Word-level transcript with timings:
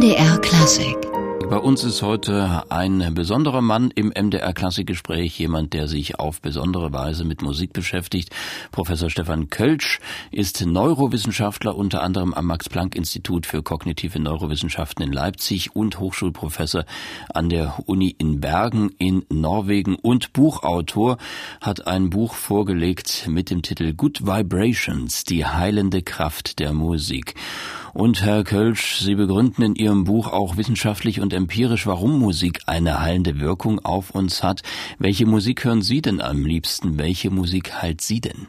MDR 0.00 0.38
Klassik 0.38 0.96
bei 1.50 1.58
uns 1.58 1.82
ist 1.82 2.00
heute 2.02 2.62
ein 2.70 3.12
besonderer 3.12 3.60
Mann 3.60 3.90
im 3.92 4.12
MDR 4.16 4.52
Klassikgespräch, 4.52 5.36
jemand, 5.36 5.72
der 5.72 5.88
sich 5.88 6.20
auf 6.20 6.40
besondere 6.40 6.92
Weise 6.92 7.24
mit 7.24 7.42
Musik 7.42 7.72
beschäftigt. 7.72 8.30
Professor 8.70 9.10
Stefan 9.10 9.50
Kölsch 9.50 9.98
ist 10.30 10.64
Neurowissenschaftler 10.64 11.74
unter 11.74 12.02
anderem 12.02 12.34
am 12.34 12.46
Max-Planck-Institut 12.46 13.46
für 13.46 13.64
kognitive 13.64 14.20
Neurowissenschaften 14.20 15.04
in 15.04 15.12
Leipzig 15.12 15.74
und 15.74 15.98
Hochschulprofessor 15.98 16.84
an 17.34 17.48
der 17.48 17.80
Uni 17.84 18.14
in 18.16 18.40
Bergen 18.40 18.90
in 18.98 19.26
Norwegen 19.28 19.96
und 19.96 20.32
Buchautor, 20.32 21.16
hat 21.60 21.88
ein 21.88 22.10
Buch 22.10 22.34
vorgelegt 22.34 23.26
mit 23.26 23.50
dem 23.50 23.62
Titel 23.62 23.92
Good 23.92 24.24
Vibrations, 24.24 25.24
die 25.24 25.44
heilende 25.44 26.02
Kraft 26.02 26.60
der 26.60 26.72
Musik. 26.72 27.34
Und 27.92 28.22
Herr 28.22 28.44
Kölsch, 28.44 29.00
Sie 29.00 29.16
begründen 29.16 29.62
in 29.62 29.74
Ihrem 29.74 30.04
Buch 30.04 30.32
auch 30.32 30.56
wissenschaftlich 30.56 31.20
und 31.20 31.32
empirisch, 31.32 31.86
warum 31.86 32.20
Musik 32.20 32.60
eine 32.66 33.00
heilende 33.00 33.40
Wirkung 33.40 33.84
auf 33.84 34.10
uns 34.10 34.44
hat. 34.44 34.62
Welche 35.00 35.26
Musik 35.26 35.64
hören 35.64 35.82
Sie 35.82 36.00
denn 36.00 36.20
am 36.20 36.44
liebsten? 36.44 36.98
Welche 36.98 37.30
Musik 37.30 37.82
heilt 37.82 38.00
Sie 38.00 38.20
denn? 38.20 38.46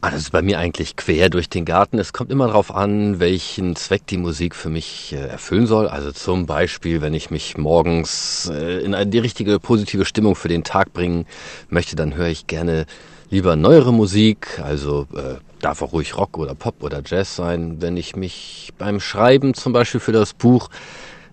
Ah, 0.00 0.10
das 0.10 0.22
ist 0.22 0.32
bei 0.32 0.40
mir 0.40 0.58
eigentlich 0.58 0.96
quer 0.96 1.28
durch 1.28 1.50
den 1.50 1.66
Garten. 1.66 1.98
Es 1.98 2.14
kommt 2.14 2.30
immer 2.30 2.46
darauf 2.46 2.74
an, 2.74 3.20
welchen 3.20 3.76
Zweck 3.76 4.06
die 4.06 4.18
Musik 4.18 4.54
für 4.54 4.70
mich 4.70 5.12
äh, 5.12 5.16
erfüllen 5.16 5.66
soll. 5.66 5.88
Also 5.88 6.12
zum 6.12 6.46
Beispiel, 6.46 7.02
wenn 7.02 7.12
ich 7.12 7.30
mich 7.30 7.58
morgens 7.58 8.50
äh, 8.50 8.78
in 8.84 8.94
eine, 8.94 9.10
die 9.10 9.18
richtige 9.18 9.58
positive 9.58 10.06
Stimmung 10.06 10.34
für 10.34 10.48
den 10.48 10.64
Tag 10.64 10.94
bringen 10.94 11.26
möchte, 11.68 11.96
dann 11.96 12.14
höre 12.14 12.28
ich 12.28 12.46
gerne 12.46 12.86
lieber 13.30 13.56
neuere 13.56 13.92
Musik, 13.92 14.60
also 14.62 15.06
äh, 15.14 15.36
darf 15.60 15.82
auch 15.82 15.92
ruhig 15.92 16.16
Rock 16.16 16.38
oder 16.38 16.54
Pop 16.54 16.82
oder 16.82 17.02
Jazz 17.04 17.36
sein. 17.36 17.80
Wenn 17.80 17.96
ich 17.96 18.16
mich 18.16 18.72
beim 18.78 19.00
Schreiben 19.00 19.54
zum 19.54 19.72
Beispiel 19.72 20.00
für 20.00 20.12
das 20.12 20.34
Buch 20.34 20.68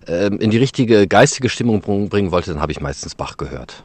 äh, 0.06 0.26
in 0.26 0.50
die 0.50 0.58
richtige 0.58 1.06
geistige 1.06 1.48
Stimmung 1.48 1.80
bringen 1.80 2.30
wollte, 2.30 2.52
dann 2.52 2.60
habe 2.60 2.72
ich 2.72 2.80
meistens 2.80 3.14
Bach 3.14 3.36
gehört. 3.36 3.84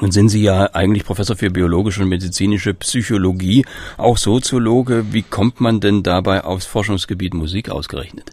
Nun 0.00 0.12
sind 0.12 0.28
Sie 0.28 0.42
ja 0.42 0.74
eigentlich 0.74 1.04
Professor 1.04 1.34
für 1.34 1.50
biologische 1.50 2.02
und 2.02 2.08
medizinische 2.08 2.74
Psychologie, 2.74 3.64
auch 3.96 4.16
Soziologe. 4.16 5.12
Wie 5.12 5.22
kommt 5.22 5.60
man 5.60 5.80
denn 5.80 6.02
dabei 6.02 6.44
aufs 6.44 6.66
Forschungsgebiet 6.66 7.34
Musik 7.34 7.70
ausgerechnet? 7.70 8.32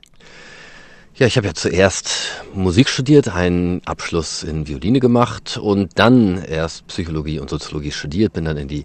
Ja, 1.17 1.27
ich 1.27 1.37
habe 1.37 1.47
ja 1.47 1.53
zuerst 1.53 2.43
Musik 2.53 2.89
studiert, 2.89 3.29
einen 3.29 3.81
Abschluss 3.85 4.43
in 4.43 4.67
Violine 4.67 4.99
gemacht 4.99 5.55
und 5.55 5.97
dann 5.97 6.43
erst 6.43 6.87
Psychologie 6.87 7.39
und 7.39 7.49
Soziologie 7.49 7.91
studiert, 7.91 8.33
bin 8.33 8.43
dann 8.43 8.57
in 8.57 8.67
die 8.67 8.83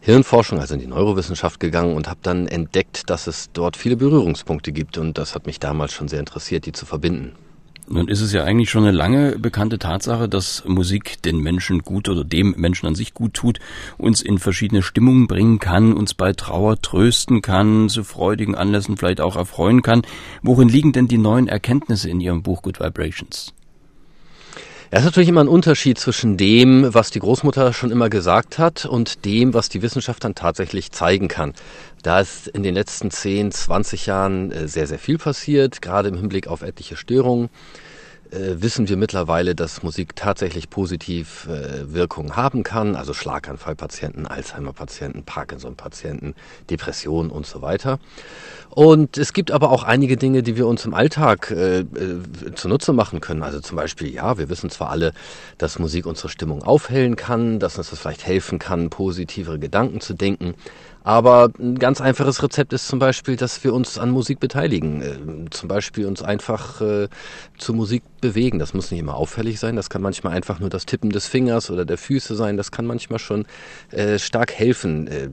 Hirnforschung, 0.00 0.60
also 0.60 0.74
in 0.74 0.80
die 0.80 0.86
Neurowissenschaft 0.86 1.58
gegangen 1.58 1.96
und 1.96 2.06
habe 2.06 2.20
dann 2.22 2.46
entdeckt, 2.46 3.10
dass 3.10 3.26
es 3.26 3.50
dort 3.52 3.76
viele 3.76 3.96
Berührungspunkte 3.96 4.70
gibt 4.70 4.96
und 4.96 5.18
das 5.18 5.34
hat 5.34 5.46
mich 5.46 5.58
damals 5.58 5.92
schon 5.92 6.06
sehr 6.06 6.20
interessiert, 6.20 6.66
die 6.66 6.72
zu 6.72 6.86
verbinden. 6.86 7.32
Nun 7.92 8.08
ist 8.08 8.22
es 8.22 8.32
ja 8.32 8.44
eigentlich 8.44 8.70
schon 8.70 8.84
eine 8.84 8.96
lange 8.96 9.38
bekannte 9.38 9.78
Tatsache, 9.78 10.26
dass 10.26 10.64
Musik 10.66 11.20
den 11.20 11.40
Menschen 11.40 11.80
gut 11.80 12.08
oder 12.08 12.24
dem 12.24 12.54
Menschen 12.56 12.86
an 12.86 12.94
sich 12.94 13.12
gut 13.12 13.34
tut, 13.34 13.58
uns 13.98 14.22
in 14.22 14.38
verschiedene 14.38 14.80
Stimmungen 14.80 15.26
bringen 15.26 15.58
kann, 15.58 15.92
uns 15.92 16.14
bei 16.14 16.32
Trauer 16.32 16.80
trösten 16.80 17.42
kann, 17.42 17.90
zu 17.90 18.02
freudigen 18.02 18.54
Anlässen 18.54 18.96
vielleicht 18.96 19.20
auch 19.20 19.36
erfreuen 19.36 19.82
kann. 19.82 20.00
Worin 20.40 20.70
liegen 20.70 20.92
denn 20.92 21.06
die 21.06 21.18
neuen 21.18 21.48
Erkenntnisse 21.48 22.08
in 22.08 22.20
Ihrem 22.20 22.42
Buch 22.42 22.62
Good 22.62 22.80
Vibrations? 22.80 23.52
Es 24.94 25.00
ist 25.00 25.04
natürlich 25.06 25.30
immer 25.30 25.42
ein 25.42 25.48
Unterschied 25.48 25.98
zwischen 25.98 26.36
dem, 26.36 26.92
was 26.92 27.10
die 27.10 27.18
Großmutter 27.18 27.72
schon 27.72 27.90
immer 27.90 28.10
gesagt 28.10 28.58
hat 28.58 28.84
und 28.84 29.24
dem, 29.24 29.54
was 29.54 29.70
die 29.70 29.80
Wissenschaft 29.80 30.24
dann 30.24 30.34
tatsächlich 30.34 30.92
zeigen 30.92 31.28
kann. 31.28 31.54
Da 32.02 32.20
ist 32.20 32.46
in 32.48 32.62
den 32.62 32.74
letzten 32.74 33.10
10, 33.10 33.52
20 33.52 34.04
Jahren 34.04 34.50
äh, 34.50 34.68
sehr, 34.68 34.86
sehr 34.86 34.98
viel 34.98 35.16
passiert, 35.16 35.80
gerade 35.80 36.08
im 36.10 36.16
Hinblick 36.16 36.46
auf 36.46 36.60
etliche 36.60 36.96
Störungen 36.96 37.48
wissen 38.32 38.88
wir 38.88 38.96
mittlerweile, 38.96 39.54
dass 39.54 39.82
Musik 39.82 40.16
tatsächlich 40.16 40.70
positiv 40.70 41.46
äh, 41.48 41.92
Wirkungen 41.92 42.34
haben 42.34 42.62
kann, 42.62 42.96
also 42.96 43.12
Schlaganfallpatienten, 43.12 44.26
Alzheimer-Patienten, 44.26 45.24
Parkinson-Patienten, 45.24 46.34
Depressionen 46.70 47.30
und 47.30 47.46
so 47.46 47.60
weiter. 47.60 47.98
Und 48.70 49.18
es 49.18 49.34
gibt 49.34 49.50
aber 49.50 49.70
auch 49.70 49.82
einige 49.82 50.16
Dinge, 50.16 50.42
die 50.42 50.56
wir 50.56 50.66
uns 50.66 50.86
im 50.86 50.94
Alltag 50.94 51.50
äh, 51.50 51.80
äh, 51.80 51.84
zunutze 52.54 52.94
machen 52.94 53.20
können. 53.20 53.42
Also 53.42 53.60
zum 53.60 53.76
Beispiel, 53.76 54.12
ja, 54.12 54.38
wir 54.38 54.48
wissen 54.48 54.70
zwar 54.70 54.88
alle, 54.88 55.12
dass 55.58 55.78
Musik 55.78 56.06
unsere 56.06 56.30
Stimmung 56.30 56.62
aufhellen 56.62 57.16
kann, 57.16 57.58
dass 57.58 57.76
uns 57.76 57.90
das 57.90 57.98
vielleicht 57.98 58.26
helfen 58.26 58.58
kann, 58.58 58.88
positivere 58.88 59.58
Gedanken 59.58 60.00
zu 60.00 60.14
denken. 60.14 60.54
Aber 61.04 61.50
ein 61.58 61.78
ganz 61.78 62.00
einfaches 62.00 62.42
Rezept 62.42 62.72
ist 62.72 62.86
zum 62.86 62.98
Beispiel, 62.98 63.36
dass 63.36 63.62
wir 63.64 63.74
uns 63.74 63.98
an 63.98 64.10
Musik 64.10 64.38
beteiligen. 64.38 65.02
Äh, 65.02 65.50
zum 65.50 65.68
Beispiel 65.68 66.06
uns 66.06 66.22
einfach 66.22 66.80
äh, 66.80 67.08
zu 67.58 67.74
Musik 67.74 68.02
bewegen. 68.20 68.58
Das 68.58 68.72
muss 68.72 68.90
nicht 68.90 69.00
immer 69.00 69.16
auffällig 69.16 69.58
sein. 69.58 69.74
Das 69.76 69.90
kann 69.90 70.00
manchmal 70.00 70.32
einfach 70.32 70.60
nur 70.60 70.70
das 70.70 70.86
Tippen 70.86 71.10
des 71.10 71.26
Fingers 71.26 71.70
oder 71.70 71.84
der 71.84 71.98
Füße 71.98 72.34
sein. 72.36 72.56
Das 72.56 72.70
kann 72.70 72.86
manchmal 72.86 73.18
schon 73.18 73.46
äh, 73.90 74.18
stark 74.18 74.52
helfen, 74.52 75.08
äh, 75.08 75.28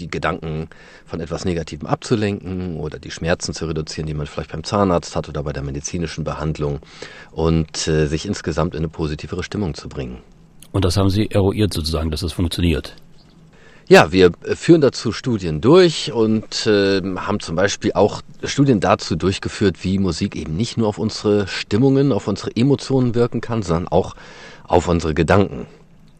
die 0.00 0.08
Gedanken 0.08 0.68
von 1.04 1.20
etwas 1.20 1.44
Negativem 1.44 1.86
abzulenken 1.86 2.78
oder 2.78 2.98
die 2.98 3.10
Schmerzen 3.10 3.52
zu 3.52 3.66
reduzieren, 3.66 4.06
die 4.06 4.14
man 4.14 4.26
vielleicht 4.26 4.52
beim 4.52 4.64
Zahnarzt 4.64 5.16
hat 5.16 5.28
oder 5.28 5.42
bei 5.42 5.52
der 5.52 5.62
medizinischen 5.62 6.24
Behandlung 6.24 6.80
und 7.32 7.86
äh, 7.88 8.06
sich 8.06 8.26
insgesamt 8.26 8.74
in 8.74 8.78
eine 8.78 8.88
positivere 8.88 9.42
Stimmung 9.42 9.74
zu 9.74 9.88
bringen. 9.88 10.18
Und 10.72 10.84
das 10.84 10.96
haben 10.96 11.10
Sie 11.10 11.28
eruiert 11.30 11.74
sozusagen, 11.74 12.10
dass 12.10 12.20
das 12.20 12.32
funktioniert? 12.32 12.94
Ja, 13.90 14.12
wir 14.12 14.30
führen 14.54 14.80
dazu 14.80 15.10
Studien 15.10 15.60
durch 15.60 16.12
und 16.12 16.64
äh, 16.64 17.02
haben 17.16 17.40
zum 17.40 17.56
Beispiel 17.56 17.90
auch 17.94 18.22
Studien 18.44 18.78
dazu 18.78 19.16
durchgeführt, 19.16 19.82
wie 19.82 19.98
Musik 19.98 20.36
eben 20.36 20.56
nicht 20.56 20.76
nur 20.76 20.86
auf 20.86 20.98
unsere 20.98 21.48
Stimmungen, 21.48 22.12
auf 22.12 22.28
unsere 22.28 22.54
Emotionen 22.54 23.16
wirken 23.16 23.40
kann, 23.40 23.64
sondern 23.64 23.88
auch 23.88 24.14
auf 24.62 24.86
unsere 24.86 25.12
Gedanken. 25.12 25.66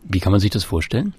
Wie 0.02 0.18
kann 0.18 0.32
man 0.32 0.40
sich 0.40 0.50
das 0.50 0.64
vorstellen? 0.64 1.14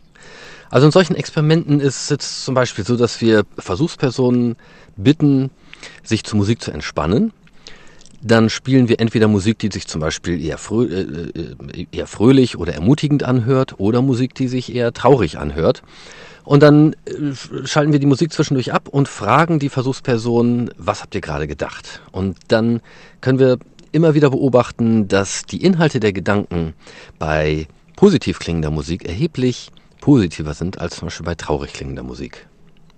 Also 0.69 0.88
in 0.88 0.91
solchen 0.91 1.16
Experimenten 1.16 1.79
ist 1.79 2.12
es 2.12 2.44
zum 2.44 2.53
Beispiel 2.53 2.83
so, 2.83 2.97
dass 2.97 3.22
wir 3.22 3.45
Versuchspersonen 3.57 4.57
bitten, 4.97 5.51
sich 6.03 6.25
zu 6.25 6.35
Musik 6.35 6.62
zu 6.62 6.72
entspannen. 6.72 7.31
Dann 8.22 8.50
spielen 8.50 8.89
wir 8.89 9.00
entweder 9.00 9.29
Musik, 9.29 9.57
die 9.59 9.69
sich 9.72 9.88
zum 9.88 10.01
Beispiel 10.01 10.44
eher, 10.44 10.57
frö 10.57 10.83
äh, 10.83 11.88
eher 11.94 12.07
fröhlich 12.07 12.57
oder 12.57 12.73
ermutigend 12.73 13.23
anhört, 13.23 13.79
oder 13.79 14.01
Musik, 14.01 14.35
die 14.35 14.50
sich 14.50 14.75
eher 14.75 14.91
traurig 14.91 15.38
anhört. 15.38 15.81
Und 16.44 16.63
dann 16.63 16.94
äh, 17.06 17.66
schalten 17.66 17.91
wir 17.91 18.00
die 18.00 18.06
Musik 18.06 18.34
zwischendurch 18.34 18.74
ab 18.74 18.88
und 18.90 19.07
fragen 19.07 19.59
die 19.59 19.69
Versuchsperson, 19.69 20.72
was 20.78 21.02
habt 21.02 21.16
ihr 21.16 21.22
gerade 21.22 21.47
gedacht? 21.47 22.02
Und 22.12 22.38
dann 22.47 22.81
können 23.22 23.40
wir 23.40 23.57
immer 23.91 24.13
wieder 24.13 24.29
beobachten, 24.29 25.07
dass 25.07 25.44
die 25.44 25.63
Inhalte 25.63 26.00
der 26.00 26.13
Gedanken 26.13 26.74
bei 27.19 27.68
positiv 27.96 28.40
klingender 28.40 28.72
Musik 28.72 29.06
erheblich 29.06 29.69
positiver 30.00 30.53
sind 30.53 30.80
als 30.80 30.96
zum 30.96 31.07
Beispiel 31.07 31.25
bei 31.25 31.35
traurig 31.35 31.74
klingender 31.74 32.03
Musik. 32.03 32.47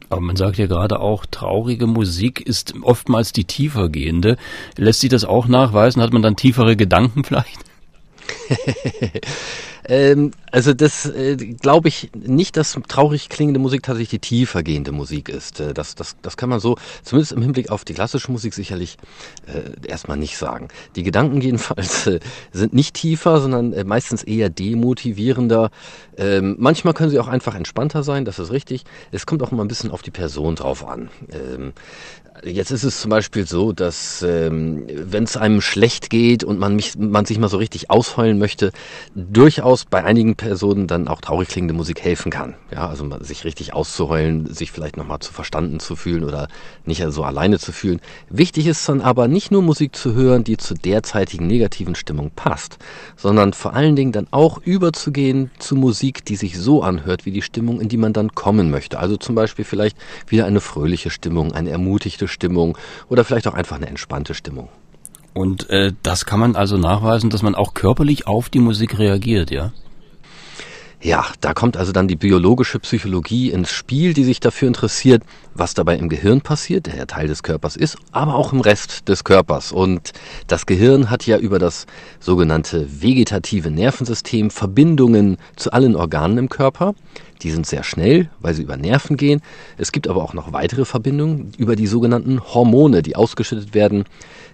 Aber 0.09 0.22
man 0.22 0.36
sagt 0.36 0.58
ja 0.58 0.68
gerade 0.68 1.00
auch, 1.00 1.26
traurige 1.26 1.88
Musik 1.88 2.40
ist 2.40 2.76
oftmals 2.84 3.34
die 3.34 3.46
tiefer 3.46 3.90
gehende. 3.90 4.38
Lässt 4.78 5.02
sich 5.02 5.09
das 5.09 5.26
auch 5.26 5.48
nachweisen? 5.48 6.02
Hat 6.02 6.14
man 6.14 6.22
dann 6.22 6.36
tiefere 6.36 6.76
Gedanken 6.76 7.24
vielleicht? 7.26 7.59
Ähm, 9.85 10.31
also 10.51 10.73
das 10.73 11.06
äh, 11.06 11.35
glaube 11.35 11.88
ich 11.89 12.09
nicht, 12.13 12.56
dass 12.57 12.78
traurig 12.88 13.29
klingende 13.29 13.59
Musik 13.59 13.84
tatsächlich 13.84 14.09
die 14.09 14.19
tiefer 14.19 14.63
gehende 14.63 14.91
Musik 14.91 15.29
ist. 15.29 15.59
Äh, 15.59 15.73
das, 15.73 15.95
das, 15.95 16.16
das 16.22 16.38
kann 16.38 16.50
man 16.50 16.59
so, 16.59 16.78
zumindest 17.03 17.34
im 17.34 17.41
Hinblick 17.41 17.69
auf 17.69 17.84
die 17.84 17.94
klassische 17.94 18.31
Musik 18.31 18.53
sicherlich 18.53 18.97
äh, 19.45 19.88
erstmal 19.88 20.17
nicht 20.17 20.38
sagen. 20.38 20.69
Die 20.95 21.03
Gedanken 21.03 21.41
jedenfalls 21.41 22.07
äh, 22.07 22.19
sind 22.51 22.73
nicht 22.73 22.95
tiefer, 22.95 23.41
sondern 23.41 23.73
äh, 23.73 23.84
meistens 23.84 24.23
eher 24.23 24.50
demotivierender. 24.50 25.69
Ähm, 26.17 26.55
manchmal 26.59 26.94
können 26.94 27.09
sie 27.09 27.19
auch 27.19 27.28
einfach 27.28 27.55
entspannter 27.55 28.03
sein, 28.03 28.23
das 28.23 28.40
ist 28.40 28.51
richtig. 28.51 28.84
Es 29.11 29.25
kommt 29.25 29.44
auch 29.44 29.51
immer 29.51 29.66
ein 29.66 29.67
bisschen 29.67 29.91
auf 29.91 30.01
die 30.01 30.11
Person 30.11 30.55
drauf 30.55 30.88
an. 30.88 31.09
Ähm, 31.31 31.73
Jetzt 32.46 32.72
ist 32.72 32.84
es 32.84 33.00
zum 33.00 33.09
Beispiel 33.09 33.48
so, 33.48 33.72
dass 33.72 34.22
ähm, 34.22 34.85
wenn 34.90 35.23
es 35.23 35.38
einem 35.38 35.62
schlecht 35.62 36.09
geht 36.09 36.44
und 36.44 36.59
man, 36.59 36.76
mich, 36.76 36.97
man 36.97 37.23
sich 37.23 37.40
mal 37.40 37.47
so 37.47 37.56
richtig 37.56 37.90
ausheulen 37.90 38.38
möchte, 38.38 38.73
durchaus 39.16 39.85
bei 39.85 40.03
einigen 40.03 40.35
Personen 40.35 40.88
dann 40.88 41.08
auch 41.08 41.22
traurig 41.22 41.47
klingende 41.47 41.73
Musik 41.73 42.02
helfen 42.02 42.32
kann. 42.32 42.56
Ja, 42.70 42.90
also 42.90 43.09
sich 43.22 43.46
richtig 43.46 43.73
auszuheulen, 43.73 44.53
sich 44.53 44.72
vielleicht 44.72 44.97
nochmal 44.97 45.20
zu 45.20 45.32
verstanden 45.32 45.79
zu 45.79 45.96
fühlen 45.96 46.26
oder 46.26 46.50
nicht 46.85 47.02
so 47.09 47.23
alleine 47.23 47.59
zu 47.59 47.72
fühlen. 47.72 48.02
Wichtig 48.29 48.67
ist 48.67 48.90
dann 48.90 49.00
aber 49.00 49.29
nicht 49.29 49.52
nur 49.52 49.62
Musik 49.62 49.96
zu 49.96 50.14
hören, 50.14 50.44
die 50.44 50.58
zur 50.58 50.76
derzeitigen 50.76 51.47
negativen 51.47 51.96
Stimmung 51.96 52.32
passt, 52.35 52.78
sondern 53.16 53.53
vor 53.53 53.73
allen 53.73 53.96
Dingen 53.96 54.12
dann 54.12 54.28
auch 54.32 54.58
überzugehen 54.58 55.50
zu 55.59 55.76
Musik, 55.76 56.26
die 56.26 56.35
sich 56.35 56.59
so 56.59 56.84
anhört 56.84 57.26
wie 57.26 57.32
die 57.32 57.41
Stimmung, 57.41 57.79
in 57.79 57.88
die 57.88 57.97
man 57.97 58.12
dann 58.12 58.35
kommen 58.35 58.70
möchte. 58.70 59.00
Also 59.00 59.16
zum 59.16 59.34
Beispiel 59.34 59.64
vielleicht 59.64 59.96
wieder 60.28 60.46
eine 60.46 60.59
fröhliche 60.59 61.09
Stimmung, 61.09 61.53
eine 61.53 61.70
ermutigte 61.70 62.28
Stimmung 62.34 62.78
oder 63.08 63.24
vielleicht 63.24 63.47
auch 63.47 63.53
einfach 63.53 63.78
eine 63.78 63.88
entspannte 63.88 64.34
Stimmung. 64.34 64.70
Und 65.34 65.70
äh, 65.70 65.94
das 66.03 66.26
kann 66.26 66.40
man 66.40 66.56
also 66.56 66.78
nachweisen, 66.78 67.30
dass 67.30 67.41
man 67.41 67.56
auch 67.56 67.74
körperlich 67.74 68.28
auf 68.28 68.50
die 68.50 68.59
Musik 68.59 69.00
reagiert, 69.00 69.50
ja? 69.50 69.72
Ja, 71.03 71.26
da 71.41 71.53
kommt 71.53 71.76
also 71.76 71.91
dann 71.91 72.08
die 72.08 72.16
biologische 72.16 72.79
Psychologie 72.79 73.52
ins 73.52 73.70
Spiel, 73.70 74.14
die 74.14 74.23
sich 74.23 74.40
dafür 74.40 74.70
interessiert, 74.70 75.22
was 75.53 75.73
dabei 75.73 75.97
im 75.97 76.08
Gehirn 76.08 76.40
passiert, 76.40 76.85
der 76.85 76.96
ja 76.96 77.05
Teil 77.05 77.28
des 77.28 77.44
Körpers 77.44 77.76
ist, 77.76 77.97
aber 78.14 78.35
auch 78.35 78.53
im 78.53 78.61
Rest 78.61 79.09
des 79.09 79.26
Körpers. 79.26 79.73
Und 79.73 80.14
das 80.47 80.66
Gehirn 80.66 81.09
hat 81.09 81.28
ja 81.28 81.38
über 81.38 81.59
das 81.59 81.88
sogenannte 82.22 82.88
vegetative 83.02 83.70
Nervensystem 83.70 84.50
Verbindungen 84.50 85.35
zu 85.58 85.73
allen 85.73 85.97
Organen 85.97 86.38
im 86.38 86.47
Körper. 86.47 86.96
Die 87.41 87.52
sind 87.52 87.66
sehr 87.66 87.84
schnell, 87.84 88.29
weil 88.40 88.53
sie 88.53 88.64
über 88.64 88.78
Nerven 88.78 89.17
gehen. 89.17 89.41
Es 89.78 89.91
gibt 89.91 90.08
aber 90.08 90.23
auch 90.23 90.34
noch 90.34 90.53
weitere 90.53 90.85
Verbindungen 90.85 91.52
über 91.58 91.76
die 91.76 91.88
sogenannten 91.88 92.40
Hormone, 92.40 93.02
die 93.02 93.17
ausgeschüttet 93.17 93.73
werden 93.73 94.05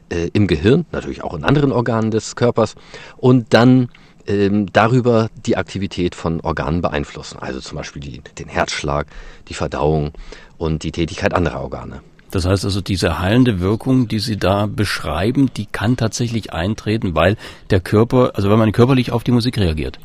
äh, 0.09 0.31
im 0.33 0.47
Gehirn, 0.47 0.87
natürlich 0.91 1.23
auch 1.23 1.35
in 1.35 1.43
anderen 1.43 1.71
Organen 1.71 2.09
des 2.09 2.35
Körpers. 2.35 2.73
Und 3.17 3.53
dann 3.53 3.89
ähm, 4.29 4.71
darüber 4.71 5.29
die 5.45 5.57
Aktivität 5.57 6.15
von 6.15 6.39
Organen 6.41 6.81
beeinflussen. 6.81 7.39
Also 7.39 7.59
zum 7.59 7.77
Beispiel 7.77 8.01
die, 8.01 8.21
den 8.37 8.47
Herzschlag, 8.47 9.07
die 9.49 9.53
Verdauung 9.53 10.11
und 10.57 10.83
die 10.83 10.91
Tätigkeit 10.91 11.33
anderer 11.33 11.61
Organe. 11.61 12.01
Das 12.31 12.45
heißt 12.45 12.63
also, 12.63 12.79
diese 12.79 13.19
heilende 13.19 13.59
Wirkung, 13.59 14.07
die 14.07 14.19
Sie 14.19 14.37
da 14.37 14.67
beschreiben, 14.67 15.49
die 15.57 15.65
kann 15.65 15.97
tatsächlich 15.97 16.53
eintreten, 16.53 17.15
weil 17.15 17.37
der 17.71 17.79
Körper, 17.79 18.33
also 18.35 18.51
wenn 18.51 18.59
man 18.59 18.71
körperlich 18.71 19.11
auf 19.11 19.23
die 19.23 19.31
Musik 19.31 19.57
reagiert. 19.57 19.99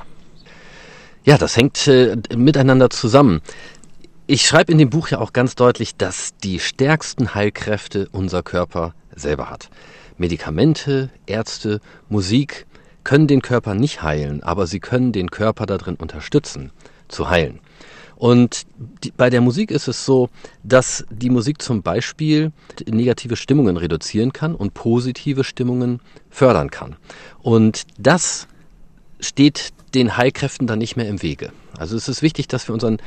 Ja, 1.25 1.37
das 1.37 1.56
hängt 1.56 1.87
äh, 1.87 2.17
miteinander 2.35 2.88
zusammen. 2.88 3.43
Ich 4.27 4.47
schreibe 4.47 4.73
in 4.73 4.79
dem 4.79 4.88
Buch 4.88 5.09
ja 5.09 5.19
auch 5.19 5.35
ganz 5.35 5.55
deutlich, 5.55 5.97
dass 5.97 6.35
die 6.43 6.61
stärksten 6.61 7.35
Heilkräfte 7.35 8.09
unser 8.11 8.43
Körper 8.43 8.94
selber 9.15 9.50
hat. 9.50 9.69
Medikamente, 10.17 11.11
Ärzte, 11.27 11.81
Musik, 12.09 12.67
können 13.05 13.27
den 13.27 13.43
Körper 13.43 13.75
nicht 13.75 14.03
heilen, 14.03 14.43
aber 14.43 14.67
sie 14.67 14.81
können 14.81 15.12
den 15.12 15.31
Körper 15.31 15.67
darin 15.67 15.97
unterstützen, 15.97 16.73
zu 17.09 17.29
heilen. 17.31 17.61
Und 18.17 18.62
die, 19.03 19.11
bei 19.11 19.29
der 19.29 19.41
Musik 19.41 19.71
ist 19.71 19.89
es 19.89 20.05
so, 20.05 20.31
dass 20.62 21.05
die 21.11 21.31
Musik 21.31 21.61
zum 21.61 21.83
Beispiel 21.83 22.53
negative 22.87 23.37
Stimmungen 23.37 23.77
reduzieren 23.77 24.33
kann 24.33 24.55
und 24.55 24.73
positive 24.75 25.45
Stimmungen 25.45 26.01
fördern 26.31 26.71
kann. 26.71 26.97
Und 27.43 27.83
das 27.99 28.47
steht 29.21 29.71
den 29.95 30.17
Heilkräften 30.17 30.67
dann 30.67 30.79
nicht 30.79 30.97
mehr 30.97 31.09
im 31.09 31.23
Wege. 31.23 31.53
Also 31.77 31.97
es 31.97 32.09
ist 32.09 32.23
wichtig, 32.23 32.49
dass 32.49 32.69
wir 32.69 32.73
unseren 32.73 32.99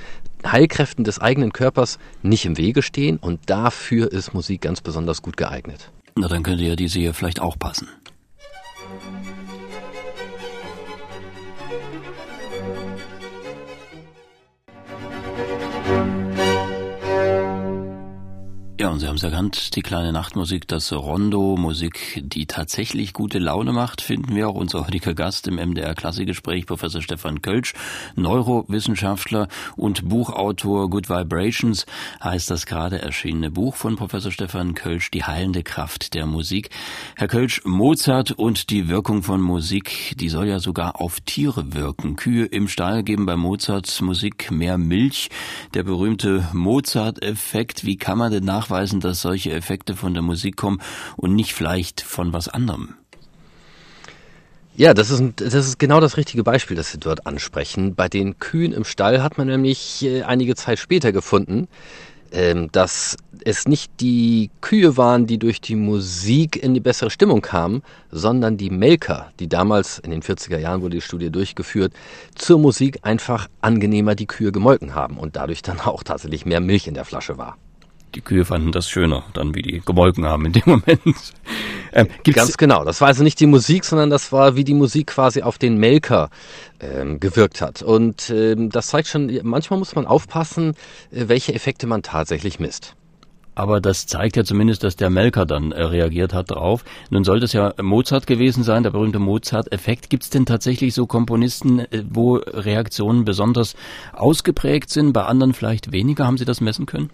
Heilkräften 0.45 1.03
des 1.03 1.19
eigenen 1.19 1.53
Körpers 1.53 1.99
nicht 2.21 2.45
im 2.45 2.57
Wege 2.57 2.81
stehen 2.81 3.17
und 3.17 3.39
dafür 3.47 4.11
ist 4.11 4.33
Musik 4.33 4.61
ganz 4.61 4.81
besonders 4.81 5.21
gut 5.21 5.37
geeignet. 5.37 5.91
Na, 6.15 6.27
dann 6.27 6.43
könnte 6.43 6.63
ja 6.63 6.75
diese 6.75 6.99
hier 6.99 7.13
vielleicht 7.13 7.41
auch 7.41 7.57
passen. 7.57 7.87
Ja, 18.87 18.93
und 18.93 18.99
Sie 19.01 19.07
haben 19.09 19.17
es 19.17 19.23
erkannt, 19.23 19.75
die 19.75 19.81
kleine 19.81 20.13
Nachtmusik, 20.13 20.65
das 20.65 20.93
Rondo, 20.93 21.57
Musik, 21.57 22.23
die 22.23 22.45
tatsächlich 22.45 23.11
gute 23.11 23.37
Laune 23.37 23.73
macht, 23.73 23.99
finden 23.99 24.33
wir 24.33 24.47
auch 24.47 24.55
unser 24.55 24.87
heutiger 24.87 25.13
Gast 25.13 25.45
im 25.49 25.55
MDR 25.55 25.93
Klassikgespräch, 25.93 26.65
Professor 26.65 27.01
Stefan 27.01 27.41
Kölsch, 27.41 27.73
Neurowissenschaftler 28.15 29.49
und 29.75 30.07
Buchautor 30.07 30.89
Good 30.89 31.09
Vibrations, 31.09 31.85
heißt 32.23 32.49
das 32.49 32.65
gerade 32.65 33.01
erschienene 33.01 33.51
Buch 33.51 33.75
von 33.75 33.97
Professor 33.97 34.31
Stefan 34.31 34.73
Kölsch, 34.73 35.11
Die 35.11 35.25
heilende 35.25 35.63
Kraft 35.63 36.13
der 36.13 36.25
Musik. 36.25 36.69
Herr 37.17 37.27
Kölsch, 37.27 37.63
Mozart 37.65 38.31
und 38.31 38.69
die 38.69 38.87
Wirkung 38.87 39.21
von 39.21 39.41
Musik, 39.41 40.15
die 40.17 40.29
soll 40.29 40.47
ja 40.47 40.59
sogar 40.59 41.01
auf 41.01 41.19
Tiere 41.19 41.73
wirken. 41.73 42.15
Kühe 42.15 42.45
im 42.45 42.69
Stall 42.69 43.03
geben 43.03 43.25
bei 43.25 43.35
Mozarts 43.35 43.99
Musik 43.99 44.49
mehr 44.49 44.77
Milch. 44.77 45.29
Der 45.73 45.83
berühmte 45.83 46.47
Mozart-Effekt, 46.53 47.83
wie 47.83 47.97
kann 47.97 48.17
man 48.17 48.31
denn 48.31 48.45
nach 48.45 48.69
nachweisen, 48.77 48.99
dass 48.99 49.21
solche 49.21 49.51
Effekte 49.51 49.95
von 49.95 50.13
der 50.13 50.23
Musik 50.23 50.55
kommen 50.55 50.81
und 51.15 51.35
nicht 51.35 51.53
vielleicht 51.53 52.01
von 52.01 52.33
was 52.33 52.47
anderem. 52.47 52.95
Ja, 54.75 54.93
das 54.93 55.09
ist, 55.09 55.23
das 55.37 55.53
ist 55.55 55.79
genau 55.79 55.99
das 55.99 56.17
richtige 56.17 56.43
Beispiel, 56.43 56.77
das 56.77 56.91
Sie 56.91 56.99
dort 56.99 57.25
ansprechen. 57.25 57.95
Bei 57.95 58.07
den 58.07 58.37
Kühen 58.37 58.73
im 58.73 58.83
Stall 58.83 59.23
hat 59.23 59.39
man 59.39 59.47
nämlich 59.47 60.03
äh, 60.05 60.21
einige 60.21 60.53
Zeit 60.55 60.77
später 60.77 61.11
gefunden, 61.11 61.67
ähm, 62.31 62.69
dass 62.71 63.17
es 63.43 63.67
nicht 63.67 63.91
die 63.99 64.51
Kühe 64.61 64.95
waren, 64.95 65.25
die 65.25 65.39
durch 65.39 65.61
die 65.61 65.75
Musik 65.75 66.61
in 66.61 66.75
die 66.75 66.79
bessere 66.79 67.09
Stimmung 67.09 67.41
kamen, 67.41 67.81
sondern 68.11 68.57
die 68.57 68.69
Melker, 68.69 69.31
die 69.39 69.49
damals 69.49 69.97
in 69.97 70.11
den 70.11 70.21
40er 70.21 70.59
Jahren 70.59 70.83
wurde 70.83 70.97
die 70.97 71.01
Studie 71.01 71.31
durchgeführt, 71.31 71.93
zur 72.35 72.59
Musik 72.59 72.99
einfach 73.01 73.47
angenehmer 73.61 74.13
die 74.13 74.27
Kühe 74.27 74.51
gemolken 74.51 74.93
haben 74.93 75.17
und 75.17 75.37
dadurch 75.37 75.63
dann 75.63 75.79
auch 75.79 76.03
tatsächlich 76.03 76.45
mehr 76.45 76.59
Milch 76.59 76.85
in 76.85 76.93
der 76.93 77.05
Flasche 77.05 77.39
war 77.39 77.57
die 78.15 78.21
Kühe 78.21 78.45
fanden 78.45 78.71
das 78.71 78.89
schöner, 78.89 79.23
dann 79.33 79.55
wie 79.55 79.61
die 79.61 79.81
gemolken 79.85 80.25
haben 80.25 80.45
in 80.45 80.53
dem 80.53 80.63
Moment. 80.65 81.33
Ähm, 81.93 82.07
Ganz 82.23 82.57
genau. 82.57 82.83
Das 82.83 83.01
war 83.01 83.07
also 83.07 83.23
nicht 83.23 83.39
die 83.39 83.45
Musik, 83.45 83.85
sondern 83.85 84.09
das 84.09 84.31
war, 84.31 84.55
wie 84.55 84.63
die 84.63 84.73
Musik 84.73 85.07
quasi 85.07 85.41
auf 85.41 85.57
den 85.57 85.77
Melker 85.77 86.29
ähm, 86.79 87.19
gewirkt 87.19 87.61
hat. 87.61 87.81
Und 87.81 88.29
ähm, 88.29 88.69
das 88.69 88.87
zeigt 88.87 89.07
schon, 89.07 89.39
manchmal 89.43 89.79
muss 89.79 89.95
man 89.95 90.05
aufpassen, 90.05 90.73
äh, 91.11 91.27
welche 91.27 91.53
Effekte 91.53 91.87
man 91.87 92.03
tatsächlich 92.03 92.59
misst. 92.59 92.95
Aber 93.57 93.81
das 93.81 94.05
zeigt 94.05 94.37
ja 94.37 94.43
zumindest, 94.43 94.83
dass 94.83 94.97
der 94.97 95.09
Melker 95.09 95.47
dann 95.47 95.71
äh, 95.71 95.81
reagiert 95.81 96.31
hat 96.31 96.51
drauf. 96.51 96.85
Nun 97.09 97.23
sollte 97.23 97.45
es 97.45 97.53
ja 97.53 97.73
Mozart 97.81 98.27
gewesen 98.27 98.63
sein, 98.63 98.83
der 98.83 98.91
berühmte 98.91 99.17
Mozart-Effekt. 99.17 100.11
Gibt 100.11 100.23
es 100.23 100.29
denn 100.29 100.45
tatsächlich 100.45 100.93
so 100.93 101.07
Komponisten, 101.07 101.79
äh, 101.79 102.03
wo 102.07 102.35
Reaktionen 102.35 103.25
besonders 103.25 103.75
ausgeprägt 104.13 104.91
sind, 104.91 105.11
bei 105.11 105.23
anderen 105.23 105.53
vielleicht 105.53 105.91
weniger? 105.91 106.27
Haben 106.27 106.37
Sie 106.37 106.45
das 106.45 106.61
messen 106.61 106.85
können? 106.85 107.09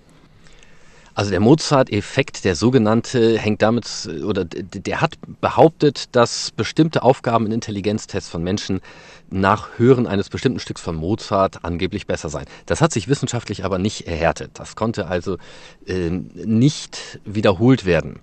Also 1.15 1.29
der 1.29 1.39
Mozart-Effekt, 1.39 2.43
der 2.43 2.55
sogenannte, 2.55 3.37
hängt 3.37 3.61
damit, 3.61 4.09
oder 4.25 4.45
der 4.45 5.01
hat 5.01 5.15
behauptet, 5.41 6.15
dass 6.15 6.51
bestimmte 6.51 7.03
Aufgaben 7.03 7.45
in 7.45 7.51
Intelligenztests 7.51 8.29
von 8.29 8.43
Menschen 8.43 8.81
nach 9.29 9.77
Hören 9.77 10.07
eines 10.07 10.29
bestimmten 10.29 10.59
Stücks 10.59 10.81
von 10.81 10.95
Mozart 10.95 11.63
angeblich 11.63 12.07
besser 12.07 12.29
seien. 12.29 12.45
Das 12.65 12.81
hat 12.81 12.91
sich 12.93 13.07
wissenschaftlich 13.07 13.63
aber 13.63 13.77
nicht 13.77 14.07
erhärtet. 14.07 14.51
Das 14.55 14.75
konnte 14.75 15.07
also 15.07 15.37
äh, 15.85 16.09
nicht 16.09 17.19
wiederholt 17.25 17.85
werden. 17.85 18.19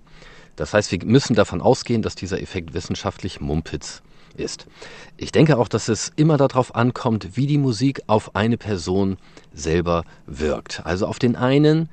Das 0.57 0.73
heißt, 0.73 0.91
wir 0.91 0.99
müssen 1.05 1.35
davon 1.35 1.61
ausgehen, 1.61 2.01
dass 2.01 2.15
dieser 2.15 2.41
Effekt 2.41 2.73
wissenschaftlich 2.73 3.39
Mumpitz 3.39 4.01
ist. 4.35 4.67
Ich 5.17 5.31
denke 5.31 5.57
auch, 5.57 5.67
dass 5.67 5.87
es 5.87 6.11
immer 6.15 6.37
darauf 6.37 6.75
ankommt, 6.75 7.35
wie 7.35 7.47
die 7.47 7.57
Musik 7.57 8.01
auf 8.07 8.35
eine 8.35 8.57
Person 8.57 9.17
selber 9.53 10.03
wirkt. 10.25 10.85
Also 10.85 11.07
auf 11.07 11.19
den 11.19 11.35
einen 11.35 11.89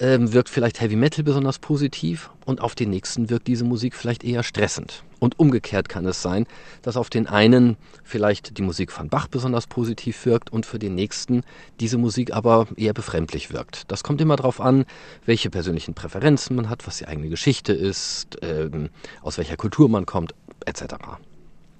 ähm, 0.00 0.32
wirkt 0.32 0.48
vielleicht 0.48 0.80
Heavy 0.80 0.96
Metal 0.96 1.24
besonders 1.24 1.58
positiv 1.58 2.30
und 2.44 2.60
auf 2.60 2.74
den 2.74 2.90
nächsten 2.90 3.30
wirkt 3.30 3.46
diese 3.46 3.64
Musik 3.64 3.94
vielleicht 3.94 4.24
eher 4.24 4.42
stressend. 4.42 5.04
Und 5.20 5.38
umgekehrt 5.38 5.88
kann 5.88 6.04
es 6.06 6.20
sein, 6.20 6.46
dass 6.82 6.96
auf 6.96 7.08
den 7.08 7.26
einen 7.26 7.76
vielleicht 8.02 8.58
die 8.58 8.62
Musik 8.62 8.92
von 8.92 9.08
Bach 9.08 9.26
besonders 9.26 9.66
positiv 9.66 10.26
wirkt 10.26 10.52
und 10.52 10.66
für 10.66 10.78
den 10.78 10.94
nächsten 10.94 11.42
diese 11.80 11.98
Musik 11.98 12.32
aber 12.32 12.66
eher 12.76 12.92
befremdlich 12.92 13.52
wirkt. 13.52 13.90
Das 13.90 14.02
kommt 14.02 14.20
immer 14.20 14.36
darauf 14.36 14.60
an, 14.60 14.84
welche 15.24 15.50
persönlichen 15.50 15.94
Präferenzen 15.94 16.56
man 16.56 16.68
hat, 16.68 16.86
was 16.86 16.98
die 16.98 17.06
eigene 17.06 17.28
Geschichte 17.28 17.72
ist, 17.72 18.36
ähm, 18.42 18.90
aus 19.22 19.38
welcher 19.38 19.56
Kultur 19.56 19.88
man 19.88 20.04
kommt, 20.04 20.34
etc. 20.66 20.94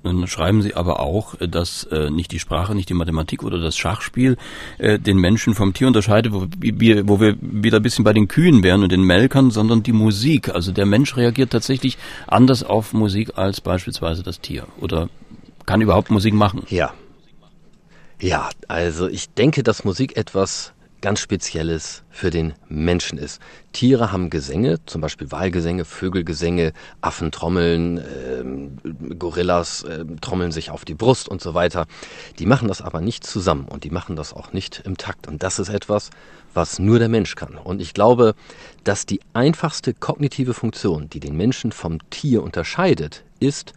Dann 0.04 0.26
schreiben 0.28 0.60
Sie 0.60 0.74
aber 0.74 1.00
auch, 1.00 1.40
äh, 1.40 1.48
dass 1.48 1.84
äh, 1.84 2.10
nicht 2.10 2.30
die 2.30 2.38
Sprache, 2.38 2.74
nicht 2.74 2.90
die 2.90 2.94
Mathematik 2.94 3.42
oder 3.42 3.58
das 3.58 3.76
Schachspiel 3.76 4.36
äh, 4.78 4.98
den 4.98 5.16
Menschen 5.16 5.54
vom 5.54 5.72
Tier 5.72 5.86
unterscheidet, 5.86 6.32
wo 6.32 6.46
wir, 6.58 7.08
wo 7.08 7.20
wir 7.20 7.36
wieder 7.40 7.78
ein 7.78 7.82
bisschen 7.82 8.04
bei 8.04 8.12
den 8.12 8.28
Kühen 8.28 8.62
wären 8.62 8.82
und 8.82 8.92
den 8.92 9.02
Melkern, 9.02 9.50
sondern 9.50 9.82
die 9.82 9.92
Musik. 9.92 10.50
Also 10.50 10.72
der 10.72 10.84
Mensch 10.84 11.16
reagiert 11.16 11.50
tatsächlich 11.50 11.96
anders 12.26 12.62
auf 12.62 12.92
Musik 12.92 13.32
als 13.36 13.62
beispielsweise 13.62 14.22
das 14.22 14.40
Tier. 14.40 14.66
Oder 14.78 15.08
kann 15.64 15.80
überhaupt 15.80 16.10
Musik 16.10 16.34
machen? 16.34 16.64
Ja. 16.68 16.92
Ja, 18.20 18.50
also 18.68 19.08
ich 19.08 19.30
denke, 19.30 19.62
dass 19.62 19.84
Musik 19.84 20.16
etwas 20.16 20.73
ganz 21.04 21.20
Spezielles 21.20 22.02
für 22.08 22.30
den 22.30 22.54
Menschen 22.70 23.18
ist. 23.18 23.38
Tiere 23.74 24.10
haben 24.10 24.30
Gesänge, 24.30 24.78
zum 24.86 25.02
Beispiel 25.02 25.30
Walgesänge, 25.30 25.84
Vögelgesänge, 25.84 26.72
Affen 27.02 27.30
trommeln, 27.30 27.98
äh, 27.98 29.14
Gorillas 29.14 29.82
äh, 29.82 30.06
trommeln 30.22 30.50
sich 30.50 30.70
auf 30.70 30.86
die 30.86 30.94
Brust 30.94 31.28
und 31.28 31.42
so 31.42 31.52
weiter. 31.52 31.84
Die 32.38 32.46
machen 32.46 32.68
das 32.68 32.80
aber 32.80 33.02
nicht 33.02 33.22
zusammen 33.22 33.66
und 33.68 33.84
die 33.84 33.90
machen 33.90 34.16
das 34.16 34.32
auch 34.32 34.54
nicht 34.54 34.80
im 34.86 34.96
Takt. 34.96 35.28
Und 35.28 35.42
das 35.42 35.58
ist 35.58 35.68
etwas, 35.68 36.08
was 36.54 36.78
nur 36.78 36.98
der 36.98 37.10
Mensch 37.10 37.34
kann. 37.34 37.58
Und 37.58 37.82
ich 37.82 37.92
glaube, 37.92 38.34
dass 38.84 39.04
die 39.04 39.20
einfachste 39.34 39.92
kognitive 39.92 40.54
Funktion, 40.54 41.10
die 41.10 41.20
den 41.20 41.36
Menschen 41.36 41.70
vom 41.70 41.98
Tier 42.08 42.42
unterscheidet, 42.42 43.24
ist, 43.40 43.74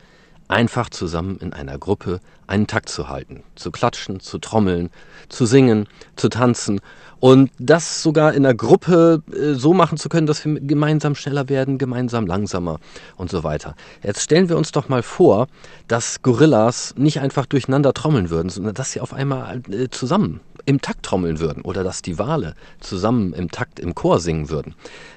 einfach 0.47 0.89
zusammen 0.89 1.37
in 1.39 1.53
einer 1.53 1.77
Gruppe 1.77 2.19
einen 2.47 2.67
Takt 2.67 2.89
zu 2.89 3.09
halten, 3.09 3.43
zu 3.55 3.71
klatschen, 3.71 4.19
zu 4.19 4.39
trommeln, 4.39 4.89
zu 5.29 5.45
singen, 5.45 5.87
zu 6.15 6.29
tanzen 6.29 6.79
und 7.19 7.51
das 7.59 8.03
sogar 8.03 8.33
in 8.33 8.43
der 8.43 8.53
Gruppe 8.53 9.23
äh, 9.31 9.53
so 9.53 9.73
machen 9.73 9.97
zu 9.97 10.09
können, 10.09 10.27
dass 10.27 10.45
wir 10.45 10.59
gemeinsam 10.59 11.15
schneller 11.15 11.49
werden, 11.49 11.77
gemeinsam 11.77 12.27
langsamer 12.27 12.79
und 13.15 13.29
so 13.29 13.43
weiter. 13.43 13.75
Jetzt 14.03 14.21
stellen 14.21 14.49
wir 14.49 14.57
uns 14.57 14.71
doch 14.71 14.89
mal 14.89 15.03
vor, 15.03 15.47
dass 15.87 16.21
Gorillas 16.21 16.93
nicht 16.97 17.19
einfach 17.19 17.45
durcheinander 17.45 17.93
trommeln 17.93 18.29
würden, 18.29 18.49
sondern 18.49 18.73
dass 18.73 18.91
sie 18.91 19.01
auf 19.01 19.13
einmal 19.13 19.61
äh, 19.69 19.89
zusammen 19.89 20.41
im 20.67 20.81
Takt 20.81 21.03
trommeln 21.03 21.39
würden 21.39 21.63
oder 21.63 21.83
dass 21.83 22.01
die 22.01 22.19
Wale 22.19 22.53
zusammen 22.81 23.33
im 23.33 23.49
Takt 23.49 23.79
im 23.79 23.95
Chor 23.95 24.19
singen 24.19 24.49
würden. 24.49 24.75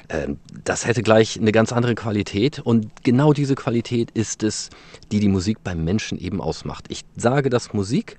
Ähm, 0.08 0.38
das 0.64 0.86
hätte 0.86 1.02
gleich 1.02 1.38
eine 1.38 1.52
ganz 1.52 1.72
andere 1.72 1.96
Qualität 1.96 2.60
und 2.60 2.88
genau 3.02 3.32
diese 3.32 3.56
Qualität 3.56 4.12
ist 4.12 4.44
es, 4.44 4.70
die 5.10 5.18
die 5.18 5.28
Musik 5.28 5.58
beim 5.64 5.84
Menschen 5.84 6.18
eben 6.18 6.40
ausmacht. 6.40 6.86
Ich 6.88 7.02
sage, 7.16 7.50
dass 7.50 7.72
Musik 7.72 8.18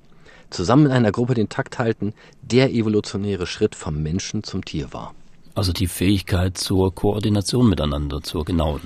zusammen 0.51 0.87
in 0.87 0.91
einer 0.91 1.11
Gruppe 1.11 1.33
den 1.33 1.49
Takt 1.49 1.79
halten, 1.79 2.13
der 2.41 2.71
evolutionäre 2.71 3.47
Schritt 3.47 3.75
vom 3.75 4.01
Menschen 4.01 4.43
zum 4.43 4.63
Tier 4.63 4.93
war. 4.93 5.13
Also 5.55 5.73
die 5.73 5.87
Fähigkeit 5.87 6.57
zur 6.57 6.93
Koordination 6.93 7.69
miteinander, 7.69 8.21
zur 8.21 8.45
genauen. 8.45 8.81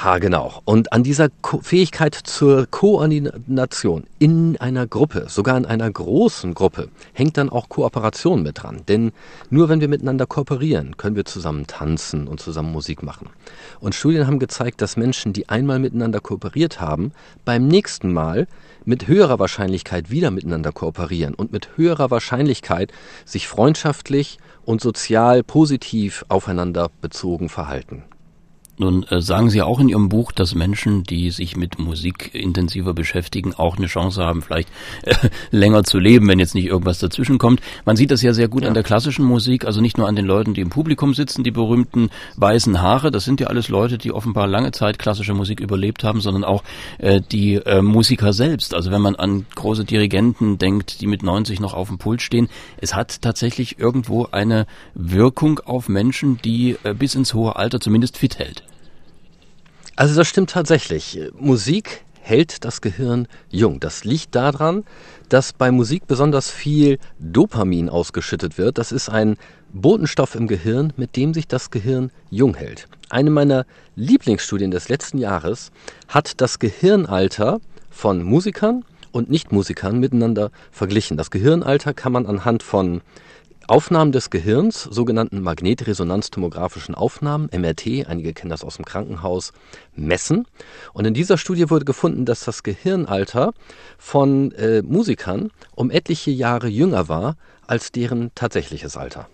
Ha, 0.00 0.18
genau. 0.18 0.62
Und 0.64 0.92
an 0.92 1.02
dieser 1.02 1.28
Ko 1.28 1.58
Fähigkeit 1.60 2.14
zur 2.14 2.66
Koordination 2.70 4.04
in 4.20 4.56
einer 4.58 4.86
Gruppe, 4.86 5.26
sogar 5.28 5.56
in 5.56 5.66
einer 5.66 5.90
großen 5.90 6.54
Gruppe, 6.54 6.88
hängt 7.14 7.36
dann 7.36 7.50
auch 7.50 7.68
Kooperation 7.68 8.44
mit 8.44 8.62
dran. 8.62 8.82
Denn 8.86 9.10
nur 9.50 9.68
wenn 9.68 9.80
wir 9.80 9.88
miteinander 9.88 10.24
kooperieren, 10.26 10.96
können 10.98 11.16
wir 11.16 11.24
zusammen 11.24 11.66
tanzen 11.66 12.28
und 12.28 12.38
zusammen 12.38 12.70
Musik 12.70 13.02
machen. 13.02 13.30
Und 13.80 13.96
Studien 13.96 14.28
haben 14.28 14.38
gezeigt, 14.38 14.82
dass 14.82 14.96
Menschen, 14.96 15.32
die 15.32 15.48
einmal 15.48 15.80
miteinander 15.80 16.20
kooperiert 16.20 16.80
haben, 16.80 17.10
beim 17.44 17.66
nächsten 17.66 18.12
Mal 18.12 18.46
mit 18.84 19.08
höherer 19.08 19.40
Wahrscheinlichkeit 19.40 20.12
wieder 20.12 20.30
miteinander 20.30 20.70
kooperieren 20.70 21.34
und 21.34 21.50
mit 21.50 21.76
höherer 21.76 22.12
Wahrscheinlichkeit 22.12 22.92
sich 23.24 23.48
freundschaftlich 23.48 24.38
und 24.64 24.80
sozial 24.80 25.42
positiv 25.42 26.24
aufeinander 26.28 26.88
bezogen 27.00 27.48
verhalten. 27.48 28.04
Nun 28.78 29.02
äh, 29.04 29.20
sagen 29.20 29.50
Sie 29.50 29.60
auch 29.62 29.80
in 29.80 29.88
Ihrem 29.88 30.08
Buch, 30.08 30.32
dass 30.32 30.54
Menschen, 30.54 31.02
die 31.02 31.30
sich 31.30 31.56
mit 31.56 31.78
Musik 31.78 32.30
intensiver 32.32 32.94
beschäftigen, 32.94 33.54
auch 33.54 33.76
eine 33.76 33.86
Chance 33.86 34.24
haben, 34.24 34.42
vielleicht 34.42 34.68
äh, 35.02 35.14
länger 35.50 35.82
zu 35.82 35.98
leben, 35.98 36.28
wenn 36.28 36.38
jetzt 36.38 36.54
nicht 36.54 36.66
irgendwas 36.66 37.00
dazwischen 37.00 37.38
kommt. 37.38 37.60
Man 37.84 37.96
sieht 37.96 38.10
das 38.10 38.22
ja 38.22 38.32
sehr 38.32 38.48
gut 38.48 38.62
ja. 38.62 38.68
an 38.68 38.74
der 38.74 38.84
klassischen 38.84 39.24
Musik, 39.24 39.64
also 39.64 39.80
nicht 39.80 39.98
nur 39.98 40.06
an 40.06 40.14
den 40.14 40.26
Leuten, 40.26 40.54
die 40.54 40.60
im 40.60 40.70
Publikum 40.70 41.12
sitzen, 41.14 41.42
die 41.42 41.50
berühmten 41.50 42.10
weißen 42.36 42.80
Haare, 42.80 43.10
das 43.10 43.24
sind 43.24 43.40
ja 43.40 43.48
alles 43.48 43.68
Leute, 43.68 43.98
die 43.98 44.12
offenbar 44.12 44.46
lange 44.46 44.70
Zeit 44.70 44.98
klassische 44.98 45.34
Musik 45.34 45.58
überlebt 45.58 46.04
haben, 46.04 46.20
sondern 46.20 46.44
auch 46.44 46.62
äh, 46.98 47.20
die 47.20 47.54
äh, 47.54 47.82
Musiker 47.82 48.32
selbst. 48.32 48.74
Also 48.74 48.92
wenn 48.92 49.02
man 49.02 49.16
an 49.16 49.46
große 49.56 49.84
Dirigenten 49.84 50.58
denkt, 50.58 51.00
die 51.00 51.08
mit 51.08 51.24
90 51.24 51.58
noch 51.58 51.74
auf 51.74 51.88
dem 51.88 51.98
Pult 51.98 52.22
stehen, 52.22 52.48
es 52.76 52.94
hat 52.94 53.22
tatsächlich 53.22 53.78
irgendwo 53.78 54.28
eine 54.30 54.66
Wirkung 54.94 55.58
auf 55.60 55.88
Menschen, 55.88 56.38
die 56.44 56.76
äh, 56.84 56.94
bis 56.94 57.16
ins 57.16 57.34
hohe 57.34 57.56
Alter 57.56 57.80
zumindest 57.80 58.16
fit 58.18 58.38
hält. 58.38 58.67
Also 59.98 60.14
das 60.14 60.28
stimmt 60.28 60.50
tatsächlich. 60.50 61.18
Musik 61.40 62.04
hält 62.20 62.64
das 62.64 62.82
Gehirn 62.82 63.26
jung. 63.50 63.80
Das 63.80 64.04
liegt 64.04 64.36
daran, 64.36 64.84
dass 65.28 65.52
bei 65.52 65.72
Musik 65.72 66.06
besonders 66.06 66.52
viel 66.52 67.00
Dopamin 67.18 67.88
ausgeschüttet 67.88 68.58
wird. 68.58 68.78
Das 68.78 68.92
ist 68.92 69.08
ein 69.08 69.36
Botenstoff 69.72 70.36
im 70.36 70.46
Gehirn, 70.46 70.92
mit 70.96 71.16
dem 71.16 71.34
sich 71.34 71.48
das 71.48 71.72
Gehirn 71.72 72.12
jung 72.30 72.54
hält. 72.54 72.86
Eine 73.10 73.30
meiner 73.30 73.66
Lieblingsstudien 73.96 74.70
des 74.70 74.88
letzten 74.88 75.18
Jahres 75.18 75.72
hat 76.06 76.40
das 76.40 76.60
Gehirnalter 76.60 77.58
von 77.90 78.22
Musikern 78.22 78.84
und 79.10 79.30
Nichtmusikern 79.30 79.98
miteinander 79.98 80.52
verglichen. 80.70 81.16
Das 81.16 81.32
Gehirnalter 81.32 81.92
kann 81.92 82.12
man 82.12 82.26
anhand 82.26 82.62
von 82.62 83.00
Aufnahmen 83.68 84.12
des 84.12 84.30
Gehirns, 84.30 84.84
sogenannten 84.84 85.42
magnetresonanztomografischen 85.42 86.94
Aufnahmen, 86.94 87.50
MRT, 87.52 88.08
einige 88.08 88.32
kennen 88.32 88.48
das 88.48 88.64
aus 88.64 88.76
dem 88.76 88.86
Krankenhaus, 88.86 89.52
messen. 89.94 90.46
Und 90.94 91.06
in 91.06 91.12
dieser 91.12 91.36
Studie 91.36 91.68
wurde 91.68 91.84
gefunden, 91.84 92.24
dass 92.24 92.46
das 92.46 92.62
Gehirnalter 92.62 93.52
von 93.98 94.52
äh, 94.52 94.80
Musikern 94.80 95.50
um 95.74 95.90
etliche 95.90 96.30
Jahre 96.30 96.68
jünger 96.68 97.10
war 97.10 97.36
als 97.66 97.92
deren 97.92 98.30
tatsächliches 98.34 98.96
Alter. 98.96 99.28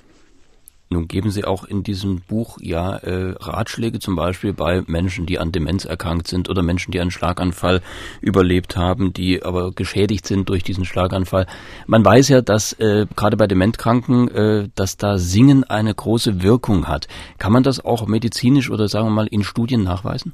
Nun 0.95 1.09
geben 1.09 1.33
Sie 1.33 1.45
auch 1.45 1.65
in 1.65 1.83
diesem 1.83 2.21
Buch 2.21 2.59
ja 2.61 2.95
äh, 2.99 3.35
Ratschläge 3.41 3.99
zum 3.99 4.15
Beispiel 4.15 4.53
bei 4.53 4.85
Menschen, 4.87 5.27
die 5.27 5.41
an 5.41 5.51
Demenz 5.51 5.85
erkrankt 5.85 6.29
sind 6.29 6.49
oder 6.49 6.63
Menschen, 6.63 6.93
die 6.93 7.01
einen 7.01 7.11
Schlaganfall 7.11 7.83
überlebt 8.21 8.77
haben, 8.77 9.13
die 9.13 9.43
aber 9.43 9.73
geschädigt 9.73 10.25
sind 10.25 10.49
durch 10.49 10.63
diesen 10.63 10.85
Schlaganfall. 10.85 11.49
Man 11.89 12.05
weiß 12.05 12.29
ja, 12.29 12.43
dass 12.43 12.75
äh, 12.75 13.07
gerade 13.17 13.37
bei 13.37 13.49
Dementkranken, 13.49 14.29
äh, 14.29 14.69
dass 14.77 14.97
da 14.97 15.19
Singen 15.19 15.65
eine 15.65 15.93
große 15.93 16.45
Wirkung 16.45 16.87
hat. 16.87 17.09
Kann 17.39 17.53
man 17.53 17.65
das 17.65 17.85
auch 17.85 18.07
medizinisch 18.07 18.71
oder 18.71 18.87
sagen 18.87 19.09
wir 19.09 19.11
mal 19.11 19.27
in 19.27 19.43
Studien 19.43 19.83
nachweisen? 19.83 20.33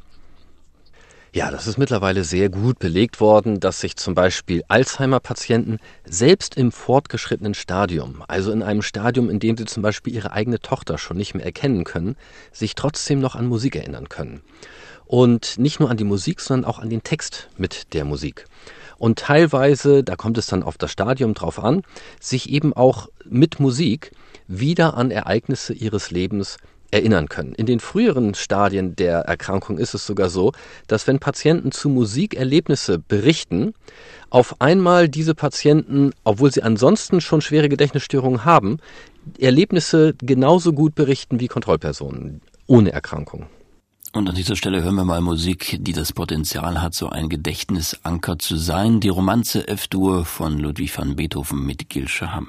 Ja, 1.33 1.53
das 1.53 1.69
ist 1.69 1.79
mittlerweile 1.79 2.25
sehr 2.25 2.49
gut 2.49 2.81
belegt 2.81 3.21
worden, 3.21 3.61
dass 3.61 3.81
sich 3.81 3.95
zum 3.95 4.17
Beispiel 4.17 4.65
Alzheimer-Patienten 4.67 5.79
selbst 6.05 6.57
im 6.57 6.73
fortgeschrittenen 6.73 7.55
Stadium, 7.55 8.25
also 8.27 8.51
in 8.51 8.65
einem 8.65 8.83
Stadium, 8.83 9.31
in 9.31 9.39
dem 9.39 9.57
sie 9.57 9.65
zum 9.65 9.81
Beispiel 9.81 10.13
ihre 10.13 10.33
eigene 10.33 10.59
Tochter 10.59 10.99
schon 10.99 11.17
nicht 11.17 11.35
mehr 11.35 11.45
erkennen 11.45 11.85
können, 11.85 12.17
sich 12.51 12.75
trotzdem 12.75 13.21
noch 13.21 13.37
an 13.37 13.47
Musik 13.47 13.77
erinnern 13.77 14.09
können. 14.09 14.41
Und 15.07 15.57
nicht 15.57 15.79
nur 15.79 15.89
an 15.89 15.97
die 15.97 16.05
Musik, 16.05 16.41
sondern 16.41 16.69
auch 16.69 16.81
an 16.81 16.91
den 16.91 17.05
Text 17.05 17.49
mit 17.57 17.95
der 17.95 18.05
Musik. 18.05 18.47
Und 18.99 19.21
teilweise, 19.21 20.03
da 20.03 20.17
kommt 20.17 20.37
es 20.37 20.49
dann 20.49 20.65
auf 20.65 20.79
das 20.79 20.91
Stadium 20.91 21.35
drauf 21.35 21.63
an, 21.63 21.83
sich 22.19 22.51
eben 22.51 22.73
auch 22.73 23.09
mit 23.25 23.61
Musik 23.61 24.11
wieder 24.49 24.97
an 24.97 25.13
Ereignisse 25.13 25.75
ihres 25.75 26.11
Lebens 26.11 26.57
erinnern 26.91 27.29
können. 27.29 27.55
In 27.55 27.67
den 27.67 27.81
früheren 27.81 28.35
Stadien 28.35 28.97
der 28.97 29.21
Erkrankung 29.21 29.79
ist 29.79 29.95
es 29.95 30.07
sogar 30.07 30.29
so, 30.29 30.53
dass 30.87 31.07
wenn 31.07 31.19
Patienten 31.19 31.73
zu 31.73 31.89
Musikerlebnisse 31.89 32.99
berichten, 32.99 33.75
auf 34.31 34.61
einmal 34.61 35.09
diese 35.09 35.35
Patienten, 35.35 36.13
obwohl 36.25 36.53
sie 36.53 36.63
ansonsten 36.63 37.21
schon 37.21 37.41
schwere 37.41 37.69
Gedächtnisstörungen 37.69 38.45
haben, 38.45 38.79
Erlebnisse 39.39 40.15
genauso 40.19 40.73
gut 40.73 40.95
berichten 40.95 41.41
wie 41.41 41.49
Kontrollpersonen 41.49 42.41
ohne 42.67 42.93
Erkrankung. 42.93 43.47
Und 44.13 44.29
an 44.29 44.35
dieser 44.35 44.57
Stelle 44.57 44.83
hören 44.83 44.97
wir 44.97 45.05
mal 45.05 45.21
Musik, 45.21 45.79
die 45.81 45.93
das 45.93 46.13
Potenzial 46.13 46.83
hat, 46.83 46.95
so 46.95 47.09
ein 47.11 47.29
Gedächtnisanker 47.29 48.41
zu 48.41 48.57
sein. 48.57 48.99
Die 48.99 49.09
Romanze 49.09 49.69
F-Dur 49.69 50.25
von 50.25 50.59
Ludwig 50.59 50.97
van 50.97 51.15
Beethoven 51.15 51.65
mit 51.65 51.89
Gil 51.89 52.09
Shaham. 52.09 52.49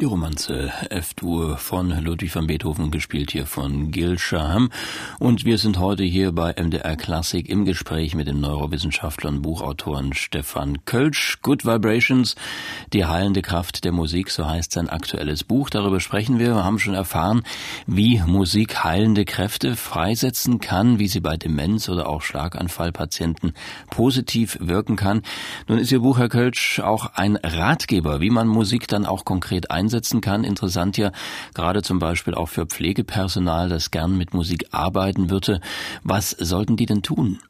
Die 0.00 0.06
Romanze 0.06 0.72
F-Dur 0.88 1.58
von 1.58 1.90
Ludwig 1.90 2.34
van 2.34 2.46
Beethoven, 2.46 2.90
gespielt 2.90 3.32
hier 3.32 3.44
von 3.44 3.90
Gil 3.90 4.18
Shaham. 4.18 4.70
Und 5.18 5.44
wir 5.44 5.58
sind 5.58 5.78
heute 5.78 6.04
hier 6.04 6.32
bei 6.32 6.54
MDR 6.54 6.96
Klassik 6.96 7.50
im 7.50 7.66
Gespräch 7.66 8.14
mit 8.14 8.26
dem 8.26 8.40
Neurowissenschaftler 8.40 9.28
und 9.28 9.42
Buchautoren 9.42 10.14
Stefan 10.14 10.86
Kölsch. 10.86 11.40
Good 11.42 11.66
Vibrations, 11.66 12.34
die 12.94 13.04
heilende 13.04 13.42
Kraft 13.42 13.84
der 13.84 13.92
Musik, 13.92 14.30
so 14.30 14.48
heißt 14.48 14.72
sein 14.72 14.88
aktuelles 14.88 15.44
Buch. 15.44 15.68
Darüber 15.68 16.00
sprechen 16.00 16.38
wir. 16.38 16.54
Wir 16.54 16.64
haben 16.64 16.78
schon 16.78 16.94
erfahren, 16.94 17.42
wie 17.86 18.22
Musik 18.26 18.82
heilende 18.82 19.26
Kräfte 19.26 19.76
freisetzen 19.76 20.60
kann, 20.60 20.98
wie 20.98 21.08
sie 21.08 21.20
bei 21.20 21.36
Demenz 21.36 21.90
oder 21.90 22.08
auch 22.08 22.22
Schlaganfallpatienten 22.22 23.52
positiv 23.90 24.56
wirken 24.62 24.96
kann. 24.96 25.20
Nun 25.68 25.76
ist 25.76 25.92
Ihr 25.92 26.00
Buch, 26.00 26.16
Herr 26.16 26.30
Kölsch, 26.30 26.80
auch 26.80 27.12
ein 27.16 27.36
Ratgeber, 27.36 28.22
wie 28.22 28.30
man 28.30 28.48
Musik 28.48 28.88
dann 28.88 29.04
auch 29.04 29.26
konkret 29.26 29.70
einsetzt 29.70 29.89
einsetzen 29.90 30.20
kann. 30.20 30.44
Interessant 30.44 30.96
ja 30.96 31.10
gerade 31.54 31.82
zum 31.82 31.98
Beispiel 31.98 32.34
auch 32.34 32.48
für 32.48 32.66
Pflegepersonal, 32.66 33.68
das 33.68 33.90
gern 33.90 34.16
mit 34.16 34.34
Musik 34.34 34.66
arbeiten 34.70 35.30
würde. 35.30 35.60
Was 36.04 36.30
sollten 36.30 36.76
die 36.76 36.86
denn 36.86 37.02
tun? 37.02 37.40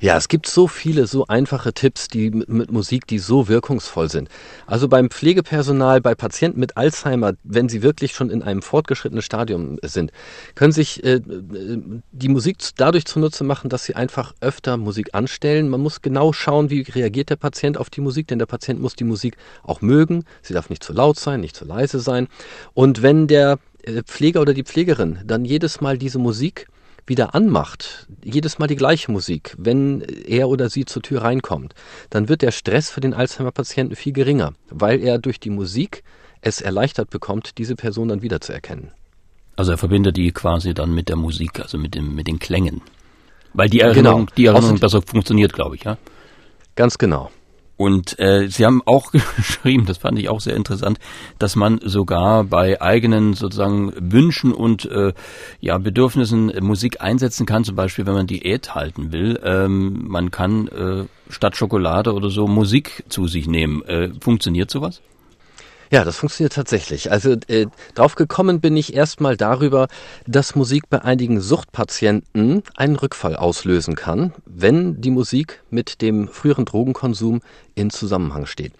Ja, 0.00 0.16
es 0.16 0.28
gibt 0.28 0.46
so 0.46 0.68
viele, 0.68 1.08
so 1.08 1.26
einfache 1.26 1.72
Tipps, 1.72 2.06
die 2.06 2.30
mit, 2.30 2.70
Musik, 2.70 3.08
die 3.08 3.18
so 3.18 3.48
wirkungsvoll 3.48 4.08
sind. 4.08 4.28
Also 4.64 4.86
beim 4.86 5.10
Pflegepersonal, 5.10 6.00
bei 6.00 6.14
Patienten 6.14 6.60
mit 6.60 6.76
Alzheimer, 6.76 7.32
wenn 7.42 7.68
sie 7.68 7.82
wirklich 7.82 8.12
schon 8.12 8.30
in 8.30 8.44
einem 8.44 8.62
fortgeschrittenen 8.62 9.22
Stadium 9.22 9.78
sind, 9.82 10.12
können 10.54 10.70
sich 10.70 11.02
äh, 11.02 11.20
die 11.24 12.28
Musik 12.28 12.58
dadurch 12.76 13.06
zunutze 13.06 13.42
machen, 13.42 13.70
dass 13.70 13.86
sie 13.86 13.96
einfach 13.96 14.34
öfter 14.40 14.76
Musik 14.76 15.14
anstellen. 15.14 15.68
Man 15.68 15.80
muss 15.80 16.00
genau 16.00 16.32
schauen, 16.32 16.70
wie 16.70 16.82
reagiert 16.82 17.30
der 17.30 17.36
Patient 17.36 17.76
auf 17.76 17.90
die 17.90 18.00
Musik, 18.00 18.28
denn 18.28 18.38
der 18.38 18.46
Patient 18.46 18.80
muss 18.80 18.94
die 18.94 19.02
Musik 19.02 19.36
auch 19.64 19.80
mögen. 19.80 20.24
Sie 20.42 20.54
darf 20.54 20.70
nicht 20.70 20.84
zu 20.84 20.92
laut 20.92 21.18
sein, 21.18 21.40
nicht 21.40 21.56
zu 21.56 21.64
leise 21.64 21.98
sein. 21.98 22.28
Und 22.72 23.02
wenn 23.02 23.26
der 23.26 23.58
äh, 23.82 24.04
Pfleger 24.04 24.42
oder 24.42 24.54
die 24.54 24.62
Pflegerin 24.62 25.18
dann 25.24 25.44
jedes 25.44 25.80
Mal 25.80 25.98
diese 25.98 26.20
Musik 26.20 26.68
wieder 27.08 27.34
anmacht, 27.34 28.06
jedes 28.22 28.58
Mal 28.58 28.66
die 28.66 28.76
gleiche 28.76 29.10
Musik, 29.10 29.54
wenn 29.58 30.00
er 30.00 30.48
oder 30.48 30.68
sie 30.68 30.84
zur 30.84 31.02
Tür 31.02 31.22
reinkommt, 31.22 31.74
dann 32.10 32.28
wird 32.28 32.42
der 32.42 32.50
Stress 32.50 32.90
für 32.90 33.00
den 33.00 33.14
Alzheimer-Patienten 33.14 33.96
viel 33.96 34.12
geringer, 34.12 34.52
weil 34.70 35.00
er 35.00 35.18
durch 35.18 35.40
die 35.40 35.50
Musik 35.50 36.02
es 36.40 36.60
erleichtert 36.60 37.10
bekommt, 37.10 37.58
diese 37.58 37.74
Person 37.74 38.08
dann 38.08 38.22
wiederzuerkennen. 38.22 38.92
Also 39.56 39.72
er 39.72 39.78
verbindet 39.78 40.16
die 40.16 40.30
quasi 40.30 40.72
dann 40.72 40.94
mit 40.94 41.08
der 41.08 41.16
Musik, 41.16 41.58
also 41.60 41.78
mit 41.78 41.94
dem 41.94 42.14
mit 42.14 42.28
den 42.28 42.38
Klängen. 42.38 42.80
Weil 43.54 43.68
die 43.68 43.80
Erinnerung, 43.80 44.26
genau. 44.26 44.34
die 44.36 44.44
Erinnerung 44.46 44.78
besser 44.78 45.02
funktioniert, 45.02 45.52
glaube 45.52 45.74
ich, 45.74 45.84
ja? 45.84 45.98
Ganz 46.76 46.96
genau. 46.98 47.30
Und 47.78 48.18
äh, 48.18 48.48
Sie 48.48 48.66
haben 48.66 48.82
auch 48.84 49.12
geschrieben, 49.36 49.86
das 49.86 49.98
fand 49.98 50.18
ich 50.18 50.28
auch 50.28 50.40
sehr 50.40 50.56
interessant, 50.56 50.98
dass 51.38 51.56
man 51.56 51.80
sogar 51.82 52.44
bei 52.44 52.82
eigenen 52.82 53.34
sozusagen 53.34 53.92
Wünschen 53.96 54.52
und 54.52 54.84
äh, 54.86 55.14
ja 55.60 55.78
Bedürfnissen 55.78 56.52
Musik 56.60 57.00
einsetzen 57.00 57.46
kann. 57.46 57.62
Zum 57.64 57.76
Beispiel, 57.76 58.04
wenn 58.04 58.14
man 58.14 58.26
Diät 58.26 58.74
halten 58.74 59.12
will, 59.12 59.40
ähm, 59.44 60.08
man 60.08 60.32
kann 60.32 60.66
äh, 60.68 61.04
statt 61.30 61.56
Schokolade 61.56 62.12
oder 62.12 62.30
so 62.30 62.48
Musik 62.48 63.04
zu 63.08 63.28
sich 63.28 63.46
nehmen. 63.46 63.82
Äh, 63.84 64.10
funktioniert 64.20 64.70
sowas? 64.70 65.00
Ja, 65.90 66.04
das 66.04 66.18
funktioniert 66.18 66.52
tatsächlich. 66.52 67.10
Also 67.10 67.36
äh, 67.48 67.66
drauf 67.94 68.14
gekommen 68.14 68.60
bin 68.60 68.76
ich 68.76 68.92
erstmal 68.94 69.38
darüber, 69.38 69.88
dass 70.26 70.54
Musik 70.54 70.90
bei 70.90 71.00
einigen 71.02 71.40
Suchtpatienten 71.40 72.62
einen 72.76 72.96
Rückfall 72.96 73.34
auslösen 73.34 73.94
kann, 73.94 74.34
wenn 74.44 75.00
die 75.00 75.10
Musik 75.10 75.62
mit 75.70 76.02
dem 76.02 76.28
früheren 76.28 76.66
Drogenkonsum 76.66 77.40
in 77.74 77.88
Zusammenhang 77.88 78.44
steht. 78.44 78.74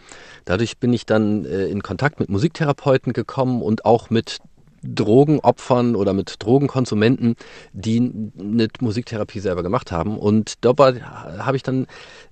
Dadurch 0.44 0.78
bin 0.78 0.92
ich 0.92 1.06
dann 1.06 1.46
äh, 1.46 1.66
in 1.66 1.82
Kontakt 1.82 2.20
mit 2.20 2.28
Musiktherapeuten 2.28 3.14
gekommen 3.14 3.62
und 3.62 3.86
auch 3.86 4.10
mit 4.10 4.38
Drogenopfern 4.82 5.96
oder 5.96 6.12
mit 6.12 6.36
Drogenkonsumenten, 6.38 7.36
die 7.72 8.32
eine 8.38 8.68
Musiktherapie 8.80 9.40
selber 9.40 9.62
gemacht 9.62 9.92
haben. 9.92 10.18
Und 10.18 10.54
dabei 10.60 11.00
habe 11.02 11.56
ich 11.56 11.62
dann 11.62 11.86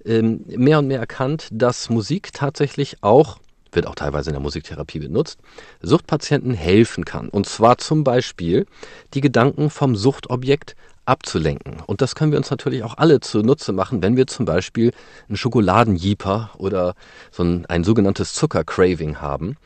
ähm, 0.04 0.44
mehr 0.46 0.78
und 0.78 0.86
mehr 0.86 1.00
erkannt, 1.00 1.48
dass 1.50 1.90
Musik 1.90 2.32
tatsächlich 2.32 2.98
auch 3.02 3.38
wird 3.76 3.86
auch 3.86 3.94
teilweise 3.94 4.30
in 4.30 4.34
der 4.34 4.42
Musiktherapie 4.42 4.98
benutzt, 4.98 5.38
Suchtpatienten 5.82 6.54
helfen 6.54 7.04
kann. 7.04 7.28
Und 7.28 7.46
zwar 7.46 7.78
zum 7.78 8.02
Beispiel 8.02 8.66
die 9.14 9.20
Gedanken 9.20 9.70
vom 9.70 9.94
Suchtobjekt 9.94 10.74
abzulenken. 11.04 11.80
Und 11.86 12.00
das 12.00 12.16
können 12.16 12.32
wir 12.32 12.38
uns 12.38 12.50
natürlich 12.50 12.82
auch 12.82 12.98
alle 12.98 13.20
zunutze 13.20 13.72
machen, 13.72 14.02
wenn 14.02 14.16
wir 14.16 14.26
zum 14.26 14.44
Beispiel 14.44 14.92
einen 15.28 15.36
Schokoladenjeeper 15.36 16.50
oder 16.58 16.94
so 17.30 17.44
ein, 17.44 17.64
ein 17.66 17.84
sogenanntes 17.84 18.34
Zuckercraving 18.34 19.20
haben 19.20 19.56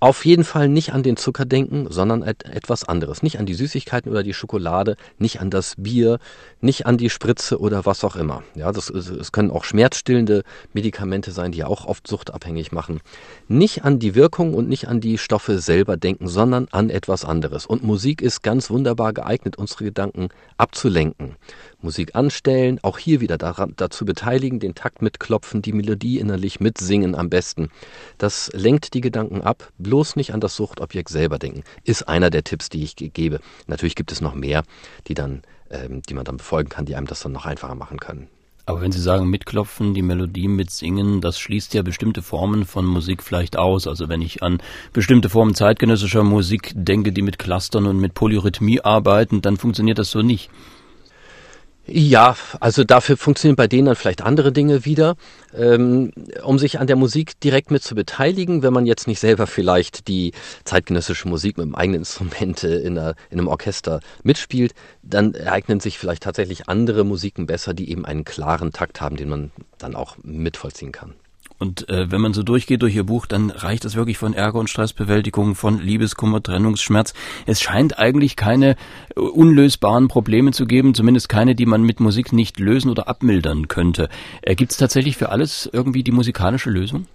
auf 0.00 0.24
jeden 0.24 0.44
Fall 0.44 0.68
nicht 0.68 0.94
an 0.94 1.02
den 1.02 1.18
Zucker 1.18 1.44
denken, 1.44 1.86
sondern 1.90 2.22
et 2.22 2.44
etwas 2.46 2.84
anderes. 2.84 3.22
Nicht 3.22 3.38
an 3.38 3.44
die 3.44 3.52
Süßigkeiten 3.54 4.10
oder 4.10 4.22
die 4.22 4.32
Schokolade, 4.32 4.96
nicht 5.18 5.40
an 5.40 5.50
das 5.50 5.74
Bier, 5.76 6.18
nicht 6.62 6.86
an 6.86 6.96
die 6.96 7.10
Spritze 7.10 7.60
oder 7.60 7.84
was 7.84 8.02
auch 8.02 8.16
immer. 8.16 8.42
Ja, 8.54 8.72
das, 8.72 8.88
es 8.88 9.30
können 9.30 9.50
auch 9.50 9.64
schmerzstillende 9.64 10.42
Medikamente 10.72 11.32
sein, 11.32 11.52
die 11.52 11.58
ja 11.58 11.66
auch 11.66 11.84
oft 11.84 12.06
suchtabhängig 12.06 12.72
machen. 12.72 13.00
Nicht 13.46 13.84
an 13.84 13.98
die 13.98 14.14
Wirkung 14.14 14.54
und 14.54 14.70
nicht 14.70 14.88
an 14.88 15.02
die 15.02 15.18
Stoffe 15.18 15.58
selber 15.58 15.98
denken, 15.98 16.28
sondern 16.28 16.66
an 16.70 16.88
etwas 16.88 17.26
anderes. 17.26 17.66
Und 17.66 17.84
Musik 17.84 18.22
ist 18.22 18.42
ganz 18.42 18.70
wunderbar 18.70 19.12
geeignet, 19.12 19.56
unsere 19.56 19.84
Gedanken 19.84 20.28
abzulenken. 20.56 21.36
Musik 21.82 22.14
anstellen, 22.14 22.78
auch 22.82 22.98
hier 22.98 23.20
wieder 23.20 23.38
daran, 23.38 23.74
dazu 23.76 24.04
beteiligen, 24.04 24.60
den 24.60 24.74
Takt 24.74 25.02
mitklopfen, 25.02 25.62
die 25.62 25.72
Melodie 25.72 26.18
innerlich 26.18 26.60
mitsingen 26.60 27.14
am 27.14 27.30
besten. 27.30 27.70
Das 28.18 28.50
lenkt 28.52 28.94
die 28.94 29.00
Gedanken 29.00 29.40
ab, 29.40 29.72
bloß 29.78 30.16
nicht 30.16 30.34
an 30.34 30.40
das 30.40 30.56
Suchtobjekt 30.56 31.08
selber 31.08 31.38
denken, 31.38 31.64
ist 31.84 32.08
einer 32.08 32.30
der 32.30 32.44
Tipps, 32.44 32.68
die 32.68 32.82
ich 32.82 32.96
gebe. 32.96 33.40
Natürlich 33.66 33.94
gibt 33.94 34.12
es 34.12 34.20
noch 34.20 34.34
mehr, 34.34 34.62
die 35.06 35.14
dann, 35.14 35.42
ähm, 35.70 36.02
die 36.02 36.14
man 36.14 36.24
dann 36.24 36.36
befolgen 36.36 36.68
kann, 36.68 36.86
die 36.86 36.96
einem 36.96 37.06
das 37.06 37.20
dann 37.20 37.32
noch 37.32 37.46
einfacher 37.46 37.74
machen 37.74 37.98
können. 37.98 38.28
Aber 38.70 38.82
wenn 38.82 38.92
Sie 38.92 39.00
sagen 39.00 39.28
mitklopfen, 39.28 39.94
die 39.94 40.02
Melodie 40.02 40.46
mitsingen, 40.46 41.20
das 41.20 41.40
schließt 41.40 41.74
ja 41.74 41.82
bestimmte 41.82 42.22
Formen 42.22 42.64
von 42.64 42.86
Musik 42.86 43.22
vielleicht 43.22 43.56
aus. 43.56 43.88
Also 43.88 44.08
wenn 44.08 44.22
ich 44.22 44.44
an 44.44 44.62
bestimmte 44.92 45.28
Formen 45.28 45.56
zeitgenössischer 45.56 46.22
Musik 46.22 46.72
denke, 46.76 47.10
die 47.10 47.22
mit 47.22 47.40
Clustern 47.40 47.86
und 47.86 47.98
mit 47.98 48.14
Polyrhythmie 48.14 48.80
arbeiten, 48.80 49.42
dann 49.42 49.56
funktioniert 49.56 49.98
das 49.98 50.12
so 50.12 50.22
nicht. 50.22 50.50
Ja, 51.86 52.36
also 52.60 52.84
dafür 52.84 53.16
funktionieren 53.16 53.56
bei 53.56 53.66
denen 53.66 53.86
dann 53.86 53.96
vielleicht 53.96 54.22
andere 54.22 54.52
Dinge 54.52 54.84
wieder. 54.84 55.16
Ähm, 55.52 56.12
um 56.44 56.58
sich 56.58 56.78
an 56.78 56.86
der 56.86 56.94
Musik 56.94 57.40
direkt 57.40 57.70
mit 57.70 57.82
zu 57.82 57.94
beteiligen, 57.94 58.62
wenn 58.62 58.72
man 58.72 58.86
jetzt 58.86 59.08
nicht 59.08 59.18
selber 59.18 59.46
vielleicht 59.48 60.06
die 60.06 60.32
zeitgenössische 60.64 61.26
Musik 61.26 61.58
mit 61.58 61.66
dem 61.66 61.74
eigenen 61.74 62.02
Instrument 62.02 62.62
in, 62.62 62.96
einer, 62.96 63.14
in 63.30 63.38
einem 63.38 63.48
Orchester 63.48 64.00
mitspielt, 64.22 64.72
dann 65.02 65.34
eignen 65.34 65.80
sich 65.80 65.98
vielleicht 65.98 66.22
tatsächlich 66.22 66.68
andere 66.68 67.02
Musiken 67.02 67.46
besser, 67.46 67.74
die 67.74 67.90
eben 67.90 68.04
einen 68.04 68.24
klaren 68.24 68.72
Takt 68.72 69.00
haben, 69.00 69.16
den 69.16 69.28
man 69.28 69.50
dann 69.78 69.96
auch 69.96 70.16
mitvollziehen 70.22 70.92
kann. 70.92 71.14
Und 71.60 71.90
äh, 71.90 72.10
wenn 72.10 72.22
man 72.22 72.32
so 72.32 72.42
durchgeht 72.42 72.80
durch 72.80 72.96
ihr 72.96 73.04
Buch, 73.04 73.26
dann 73.26 73.50
reicht 73.50 73.84
es 73.84 73.94
wirklich 73.94 74.16
von 74.16 74.32
Ärger 74.32 74.58
und 74.58 74.70
Stressbewältigung, 74.70 75.54
von 75.54 75.78
Liebeskummer, 75.78 76.42
Trennungsschmerz. 76.42 77.12
Es 77.44 77.60
scheint 77.60 77.98
eigentlich 77.98 78.34
keine 78.34 78.76
äh, 79.14 79.20
unlösbaren 79.20 80.08
Probleme 80.08 80.52
zu 80.52 80.66
geben, 80.66 80.94
zumindest 80.94 81.28
keine, 81.28 81.54
die 81.54 81.66
man 81.66 81.82
mit 81.82 82.00
Musik 82.00 82.32
nicht 82.32 82.58
lösen 82.58 82.90
oder 82.90 83.08
abmildern 83.08 83.68
könnte. 83.68 84.08
Äh, 84.40 84.54
Gibt 84.54 84.72
es 84.72 84.78
tatsächlich 84.78 85.18
für 85.18 85.28
alles 85.28 85.68
irgendwie 85.70 86.02
die 86.02 86.12
musikalische 86.12 86.70
Lösung? 86.70 87.06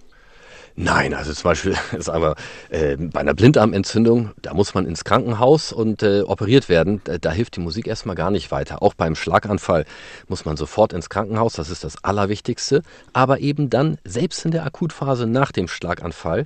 Nein, 0.77 1.13
also 1.13 1.31
zum 1.31 1.43
Beispiel, 1.43 1.75
sagen 1.99 2.21
wir, 2.21 2.35
äh, 2.69 2.97
bei 2.97 3.21
einer 3.21 3.33
Blinddarmentzündung, 3.33 4.31
da 4.41 4.53
muss 4.53 4.73
man 4.73 4.85
ins 4.85 5.05
Krankenhaus 5.05 5.71
und 5.71 6.03
äh, 6.03 6.21
operiert 6.21 6.67
werden. 6.67 6.99
Da, 7.05 7.17
da, 7.17 7.31
hilft 7.31 7.55
die 7.55 7.61
Musik 7.61 7.87
erstmal 7.87 8.15
gar 8.15 8.29
nicht 8.29 8.51
weiter. 8.51 8.81
Auch 8.81 8.93
beim 8.93 9.15
Schlaganfall 9.15 9.85
muss 10.27 10.43
man 10.43 10.57
sofort 10.57 10.91
ins 10.91 11.09
Krankenhaus, 11.09 11.53
das 11.53 11.69
ist 11.69 11.85
das 11.85 12.03
Allerwichtigste. 12.03 12.81
Aber 13.13 13.39
eben 13.39 13.69
dann, 13.69 13.97
selbst 14.03 14.43
in 14.43 14.51
der 14.51 14.65
Akutphase 14.65 15.27
nach 15.27 15.53
dem 15.53 15.69
Schlaganfall, 15.69 16.45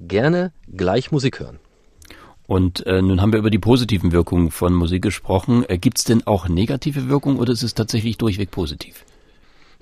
gerne 0.00 0.52
gleich 0.74 1.12
Musik 1.12 1.40
hören. 1.40 1.58
Und 2.46 2.86
äh, 2.86 3.02
nun 3.02 3.20
haben 3.20 3.32
wir 3.32 3.40
über 3.40 3.50
die 3.50 3.58
positiven 3.58 4.12
Wirkungen 4.12 4.50
von 4.50 4.72
Musik 4.72 5.02
gesprochen. 5.02 5.64
Äh, 5.68 5.76
Gibt 5.76 5.98
es 5.98 6.04
denn 6.04 6.26
auch 6.26 6.48
negative 6.48 7.10
Wirkungen 7.10 7.38
oder 7.38 7.52
ist 7.52 7.62
es 7.62 7.74
tatsächlich 7.74 8.16
durchweg 8.16 8.50
positiv? 8.50 9.04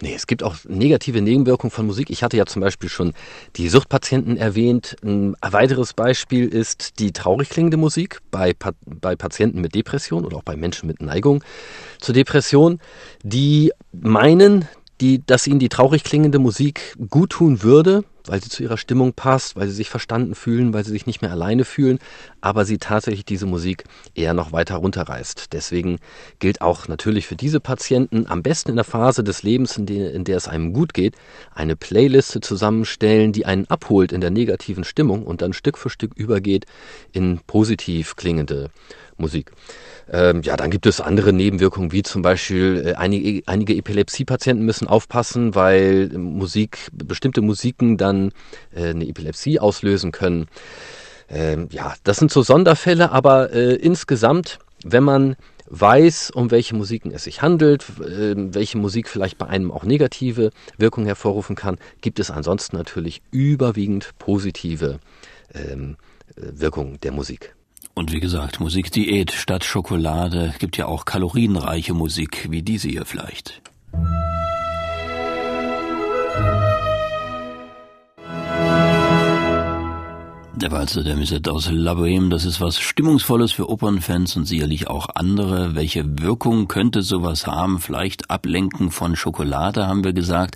Nee, 0.04 0.12
es 0.12 0.26
gibt 0.26 0.42
auch 0.42 0.56
negative 0.68 1.22
Nebenwirkungen 1.22 1.70
von 1.70 1.86
Musik. 1.86 2.10
Ich 2.10 2.22
hatte 2.22 2.36
ja 2.36 2.44
zum 2.44 2.60
Beispiel 2.60 2.90
schon 2.90 3.14
die 3.56 3.70
Suchtpatienten 3.70 4.36
erwähnt. 4.36 4.96
Ein 5.02 5.34
weiteres 5.40 5.94
Beispiel 5.94 6.46
ist 6.46 6.98
die 6.98 7.12
traurig 7.12 7.48
klingende 7.48 7.78
Musik 7.78 8.18
bei, 8.30 8.52
bei 8.84 9.16
Patienten 9.16 9.62
mit 9.62 9.74
Depression 9.74 10.26
oder 10.26 10.36
auch 10.36 10.42
bei 10.42 10.56
Menschen 10.56 10.88
mit 10.88 11.00
Neigung 11.00 11.42
zur 12.00 12.14
Depression, 12.14 12.80
die 13.22 13.72
meinen, 13.92 14.68
die, 15.00 15.22
dass 15.24 15.46
ihnen 15.46 15.58
die 15.58 15.70
traurig 15.70 16.04
klingende 16.04 16.38
Musik 16.38 16.94
gut 17.08 17.30
tun 17.30 17.62
würde, 17.62 18.04
weil 18.26 18.42
sie 18.42 18.48
zu 18.48 18.62
ihrer 18.62 18.76
Stimmung 18.76 19.12
passt, 19.12 19.56
weil 19.56 19.68
sie 19.68 19.74
sich 19.74 19.90
verstanden 19.90 20.34
fühlen, 20.34 20.72
weil 20.72 20.84
sie 20.84 20.90
sich 20.90 21.06
nicht 21.06 21.22
mehr 21.22 21.30
alleine 21.30 21.64
fühlen, 21.64 21.98
aber 22.40 22.64
sie 22.64 22.78
tatsächlich 22.78 23.24
diese 23.24 23.46
Musik 23.46 23.84
eher 24.14 24.34
noch 24.34 24.52
weiter 24.52 24.76
runterreißt. 24.76 25.52
Deswegen 25.52 25.98
gilt 26.38 26.60
auch 26.60 26.88
natürlich 26.88 27.26
für 27.26 27.36
diese 27.36 27.60
Patienten 27.60 28.26
am 28.26 28.42
besten 28.42 28.70
in 28.70 28.76
der 28.76 28.84
Phase 28.84 29.22
des 29.24 29.42
Lebens, 29.42 29.76
in 29.76 29.86
der, 29.86 30.12
in 30.12 30.24
der 30.24 30.36
es 30.36 30.48
einem 30.48 30.72
gut 30.72 30.94
geht, 30.94 31.16
eine 31.54 31.76
Playliste 31.76 32.40
zusammenstellen, 32.40 33.32
die 33.32 33.46
einen 33.46 33.66
abholt 33.66 34.12
in 34.12 34.20
der 34.20 34.30
negativen 34.30 34.84
Stimmung 34.84 35.24
und 35.24 35.42
dann 35.42 35.52
Stück 35.52 35.78
für 35.78 35.90
Stück 35.90 36.14
übergeht 36.16 36.66
in 37.12 37.40
positiv 37.46 38.16
klingende 38.16 38.70
Musik. 39.16 39.52
Ähm, 40.10 40.42
ja, 40.42 40.56
dann 40.56 40.70
gibt 40.70 40.86
es 40.86 41.00
andere 41.00 41.32
Nebenwirkungen, 41.32 41.92
wie 41.92 42.02
zum 42.02 42.20
Beispiel 42.20 42.82
äh, 42.84 42.94
einige, 42.94 43.42
einige 43.46 43.74
Epilepsiepatienten 43.74 44.64
müssen 44.64 44.86
aufpassen, 44.86 45.54
weil 45.54 46.08
Musik, 46.10 46.78
bestimmte 46.92 47.40
Musiken 47.40 47.96
dann 47.96 48.13
äh, 48.74 48.90
eine 48.90 49.06
Epilepsie 49.06 49.58
auslösen 49.60 50.12
können. 50.12 50.46
Ähm, 51.28 51.68
ja, 51.70 51.94
das 52.04 52.18
sind 52.18 52.30
so 52.30 52.42
Sonderfälle, 52.42 53.10
aber 53.10 53.52
äh, 53.52 53.74
insgesamt, 53.74 54.58
wenn 54.84 55.04
man 55.04 55.36
weiß, 55.66 56.30
um 56.30 56.50
welche 56.50 56.74
Musiken 56.74 57.10
es 57.10 57.24
sich 57.24 57.42
handelt, 57.42 57.84
äh, 58.00 58.34
welche 58.36 58.78
Musik 58.78 59.08
vielleicht 59.08 59.38
bei 59.38 59.46
einem 59.46 59.70
auch 59.72 59.84
negative 59.84 60.50
Wirkungen 60.76 61.06
hervorrufen 61.06 61.56
kann, 61.56 61.78
gibt 62.00 62.20
es 62.20 62.30
ansonsten 62.30 62.76
natürlich 62.76 63.22
überwiegend 63.30 64.10
positive 64.18 65.00
ähm, 65.54 65.96
Wirkungen 66.36 66.98
der 67.00 67.12
Musik. 67.12 67.54
Und 67.94 68.12
wie 68.12 68.20
gesagt, 68.20 68.58
Musikdiät 68.58 69.30
statt 69.30 69.64
Schokolade 69.64 70.52
gibt 70.58 70.76
ja 70.76 70.86
auch 70.86 71.04
kalorienreiche 71.04 71.94
Musik, 71.94 72.48
wie 72.50 72.62
diese 72.62 72.88
hier 72.88 73.04
vielleicht. 73.04 73.62
Der 80.56 80.70
Walzer 80.70 81.02
der 81.02 81.16
Musette 81.16 81.50
aus 81.50 81.68
La 81.72 81.94
Boheme, 81.94 82.28
das 82.28 82.44
ist 82.44 82.60
was 82.60 82.78
Stimmungsvolles 82.78 83.50
für 83.50 83.68
Opernfans 83.68 84.36
und 84.36 84.44
sicherlich 84.44 84.86
auch 84.86 85.08
andere. 85.16 85.74
Welche 85.74 86.04
Wirkung 86.20 86.68
könnte 86.68 87.02
sowas 87.02 87.48
haben? 87.48 87.80
Vielleicht 87.80 88.30
ablenken 88.30 88.92
von 88.92 89.16
Schokolade, 89.16 89.88
haben 89.88 90.04
wir 90.04 90.12
gesagt, 90.12 90.54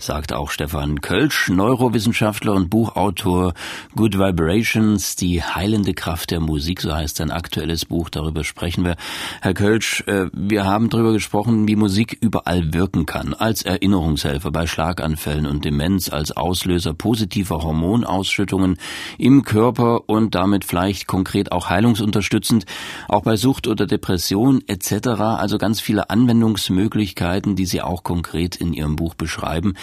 sagt 0.00 0.32
auch 0.32 0.50
Stefan 0.50 1.00
Kölsch, 1.00 1.48
Neurowissenschaftler 1.48 2.54
und 2.54 2.70
Buchautor 2.70 3.54
Good 3.94 4.18
Vibrations, 4.18 5.14
die 5.14 5.40
heilende 5.44 5.94
Kraft 5.94 6.32
der 6.32 6.40
Musik, 6.40 6.80
so 6.80 6.92
heißt 6.92 7.16
sein 7.16 7.30
aktuelles 7.30 7.84
Buch, 7.84 8.10
darüber 8.10 8.42
sprechen 8.42 8.84
wir. 8.84 8.96
Herr 9.42 9.54
Kölsch, 9.54 10.02
äh, 10.08 10.26
wir 10.32 10.64
haben 10.64 10.90
darüber 10.90 11.12
gesprochen, 11.12 11.68
wie 11.68 11.76
Musik 11.76 12.18
überall 12.20 12.74
wirken 12.74 13.06
kann, 13.06 13.32
als 13.32 13.62
Erinnerungshelfer 13.62 14.50
bei 14.50 14.66
Schlaganfällen 14.66 15.46
und 15.46 15.64
Demenz, 15.64 16.08
als 16.08 16.36
Auslöser 16.36 16.94
positiver 16.94 17.62
Hormonausschüttungen 17.62 18.76
im 19.18 19.35
Körper 19.42 20.08
und 20.08 20.34
damit 20.34 20.64
vielleicht 20.64 21.06
konkret 21.06 21.52
auch 21.52 21.68
heilungsunterstützend, 21.68 22.66
auch 23.08 23.22
bei 23.22 23.36
Sucht 23.36 23.66
oder 23.66 23.86
Depression 23.86 24.62
etc. 24.66 25.08
Also 25.08 25.58
ganz 25.58 25.80
viele 25.80 26.10
Anwendungsmöglichkeiten, 26.10 27.56
die 27.56 27.66
Sie 27.66 27.82
auch 27.82 28.02
konkret 28.02 28.56
in 28.56 28.72
Ihrem 28.72 28.96
Buch 28.96 29.14
beschreiben. 29.14 29.74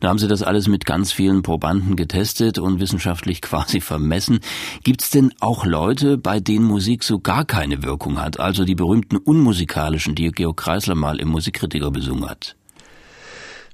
Da 0.00 0.08
haben 0.08 0.18
Sie 0.18 0.28
das 0.28 0.42
alles 0.42 0.68
mit 0.68 0.86
ganz 0.86 1.12
vielen 1.12 1.42
Probanden 1.42 1.96
getestet 1.96 2.58
und 2.58 2.80
wissenschaftlich 2.80 3.40
quasi 3.42 3.80
vermessen. 3.80 4.40
Gibt 4.82 5.02
es 5.02 5.10
denn 5.10 5.32
auch 5.40 5.64
Leute, 5.64 6.18
bei 6.18 6.40
denen 6.40 6.64
Musik 6.64 7.04
so 7.04 7.18
gar 7.18 7.44
keine 7.44 7.82
Wirkung 7.82 8.20
hat? 8.20 8.38
Also 8.40 8.64
die 8.64 8.74
berühmten 8.74 9.16
unmusikalischen, 9.16 10.14
die 10.14 10.30
Georg 10.30 10.56
Kreisler 10.56 10.94
mal 10.94 11.20
im 11.20 11.28
Musikkritiker 11.28 11.90
besungen 11.90 12.28
hat? 12.28 12.56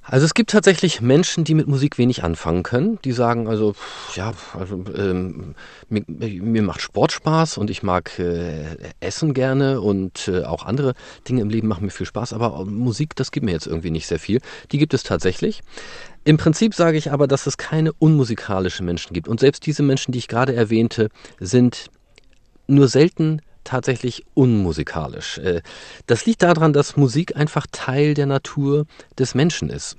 Also 0.09 0.25
es 0.25 0.33
gibt 0.33 0.51
tatsächlich 0.51 1.01
Menschen, 1.01 1.43
die 1.43 1.53
mit 1.53 1.67
Musik 1.67 1.97
wenig 1.97 2.23
anfangen 2.23 2.63
können. 2.63 2.97
Die 3.03 3.11
sagen 3.11 3.47
also, 3.47 3.75
ja, 4.15 4.31
also 4.57 4.83
ähm, 4.95 5.53
mir, 5.89 6.03
mir 6.07 6.61
macht 6.61 6.79
Sport 6.79 7.11
Spaß 7.11 7.57
und 7.57 7.69
ich 7.69 7.83
mag 7.83 8.17
äh, 8.17 8.77
Essen 9.01 9.33
gerne 9.33 9.81
und 9.81 10.29
äh, 10.29 10.43
auch 10.43 10.65
andere 10.65 10.93
Dinge 11.27 11.41
im 11.41 11.49
Leben 11.49 11.67
machen 11.67 11.83
mir 11.83 11.91
viel 11.91 12.05
Spaß, 12.05 12.31
aber 12.31 12.63
Musik, 12.65 13.15
das 13.17 13.31
gibt 13.31 13.45
mir 13.45 13.51
jetzt 13.51 13.67
irgendwie 13.67 13.91
nicht 13.91 14.07
sehr 14.07 14.19
viel. 14.19 14.39
Die 14.71 14.77
gibt 14.77 14.93
es 14.93 15.03
tatsächlich. 15.03 15.61
Im 16.23 16.37
Prinzip 16.37 16.73
sage 16.73 16.97
ich 16.97 17.11
aber, 17.11 17.27
dass 17.27 17.45
es 17.45 17.57
keine 17.57 17.91
unmusikalischen 17.91 18.85
Menschen 18.85 19.13
gibt. 19.13 19.27
Und 19.27 19.41
selbst 19.41 19.65
diese 19.65 19.83
Menschen, 19.83 20.13
die 20.13 20.19
ich 20.19 20.29
gerade 20.29 20.55
erwähnte, 20.55 21.09
sind 21.39 21.87
nur 22.67 22.87
selten 22.87 23.41
tatsächlich 23.67 24.25
unmusikalisch. 24.33 25.37
Äh, 25.39 25.61
das 26.05 26.25
liegt 26.25 26.43
daran, 26.43 26.73
dass 26.73 26.97
Musik 26.97 27.35
einfach 27.35 27.67
Teil 27.71 28.13
der 28.13 28.25
Natur 28.25 28.85
des 29.19 29.35
Menschen 29.35 29.69
ist. 29.69 29.97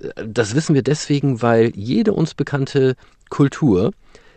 Äh, 0.00 0.26
das 0.26 0.54
wissen 0.54 0.74
wir 0.74 0.82
deswegen, 0.82 1.42
weil 1.42 1.72
jede 1.76 2.12
uns 2.12 2.34
bekannte 2.34 2.96
Kultur 3.28 3.92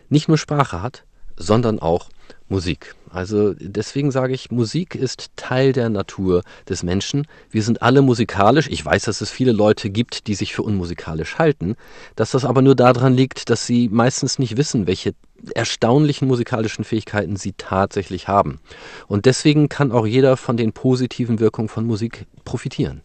nicht 0.08 0.28
nur 0.28 0.38
Sprache 0.38 0.82
hat, 0.82 1.04
sondern 1.36 1.78
auch 1.78 2.08
Musik. 2.48 2.94
Also 3.10 3.54
deswegen 3.54 4.10
sage 4.10 4.34
ich, 4.34 4.50
Musik 4.50 4.94
ist 4.94 5.30
Teil 5.36 5.72
der 5.72 5.88
Natur 5.88 6.42
des 6.68 6.82
Menschen. 6.82 7.26
Wir 7.50 7.62
sind 7.62 7.82
alle 7.82 8.02
musikalisch. 8.02 8.68
Ich 8.68 8.84
weiß, 8.84 9.04
dass 9.04 9.20
es 9.20 9.30
viele 9.30 9.52
Leute 9.52 9.90
gibt, 9.90 10.26
die 10.26 10.34
sich 10.34 10.54
für 10.54 10.62
unmusikalisch 10.62 11.38
halten, 11.38 11.76
dass 12.16 12.32
das 12.32 12.44
aber 12.44 12.62
nur 12.62 12.74
daran 12.74 13.14
liegt, 13.14 13.50
dass 13.50 13.66
sie 13.66 13.88
meistens 13.88 14.38
nicht 14.38 14.56
wissen, 14.56 14.86
welche 14.86 15.14
erstaunlichen 15.54 16.28
musikalischen 16.28 16.84
Fähigkeiten 16.84 17.36
sie 17.36 17.54
tatsächlich 17.56 18.28
haben. 18.28 18.60
Und 19.06 19.26
deswegen 19.26 19.68
kann 19.68 19.92
auch 19.92 20.06
jeder 20.06 20.36
von 20.36 20.56
den 20.56 20.72
positiven 20.72 21.40
Wirkungen 21.40 21.68
von 21.68 21.86
Musik 21.86 22.26
profitieren. 22.44 23.02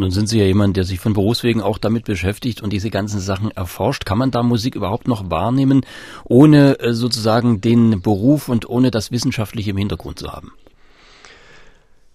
Nun 0.00 0.10
sind 0.10 0.30
Sie 0.30 0.38
ja 0.38 0.46
jemand, 0.46 0.78
der 0.78 0.84
sich 0.84 0.98
von 0.98 1.12
Berufswegen 1.12 1.60
auch 1.60 1.76
damit 1.76 2.06
beschäftigt 2.06 2.62
und 2.62 2.72
diese 2.72 2.88
ganzen 2.88 3.20
Sachen 3.20 3.50
erforscht. 3.50 4.06
Kann 4.06 4.16
man 4.16 4.30
da 4.30 4.42
Musik 4.42 4.74
überhaupt 4.74 5.06
noch 5.06 5.28
wahrnehmen, 5.30 5.84
ohne 6.24 6.80
äh, 6.80 6.94
sozusagen 6.94 7.60
den 7.60 8.00
Beruf 8.00 8.48
und 8.48 8.66
ohne 8.66 8.90
das 8.90 9.10
Wissenschaftliche 9.10 9.72
im 9.72 9.76
Hintergrund 9.76 10.18
zu 10.18 10.32
haben? 10.32 10.52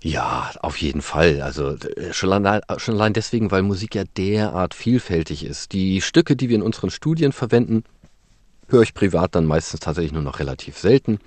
Ja, 0.01 0.51
auf 0.61 0.77
jeden 0.77 1.01
Fall. 1.01 1.41
Also 1.41 1.75
äh, 1.75 2.11
schon 2.11 2.33
allein, 2.33 2.61
schon 2.77 2.95
allein 2.95 3.13
deswegen, 3.13 3.51
weil 3.51 3.61
Musik 3.61 3.93
ja 3.93 4.03
derart 4.17 4.73
vielfältig 4.73 5.45
ist. 5.45 5.71
Die 5.71 6.01
Stücke, 6.01 6.35
die 6.35 6.49
wir 6.49 6.55
in 6.55 6.63
unseren 6.63 6.89
Studien 6.89 7.33
verwenden, 7.33 7.83
höre 8.67 8.81
ich 8.81 8.93
privat 8.93 9.35
dann 9.35 9.45
meistens 9.45 9.79
tatsächlich 9.79 10.13
nur 10.13 10.21
noch 10.21 10.39
relativ 10.39 10.77
selten. 10.77 11.19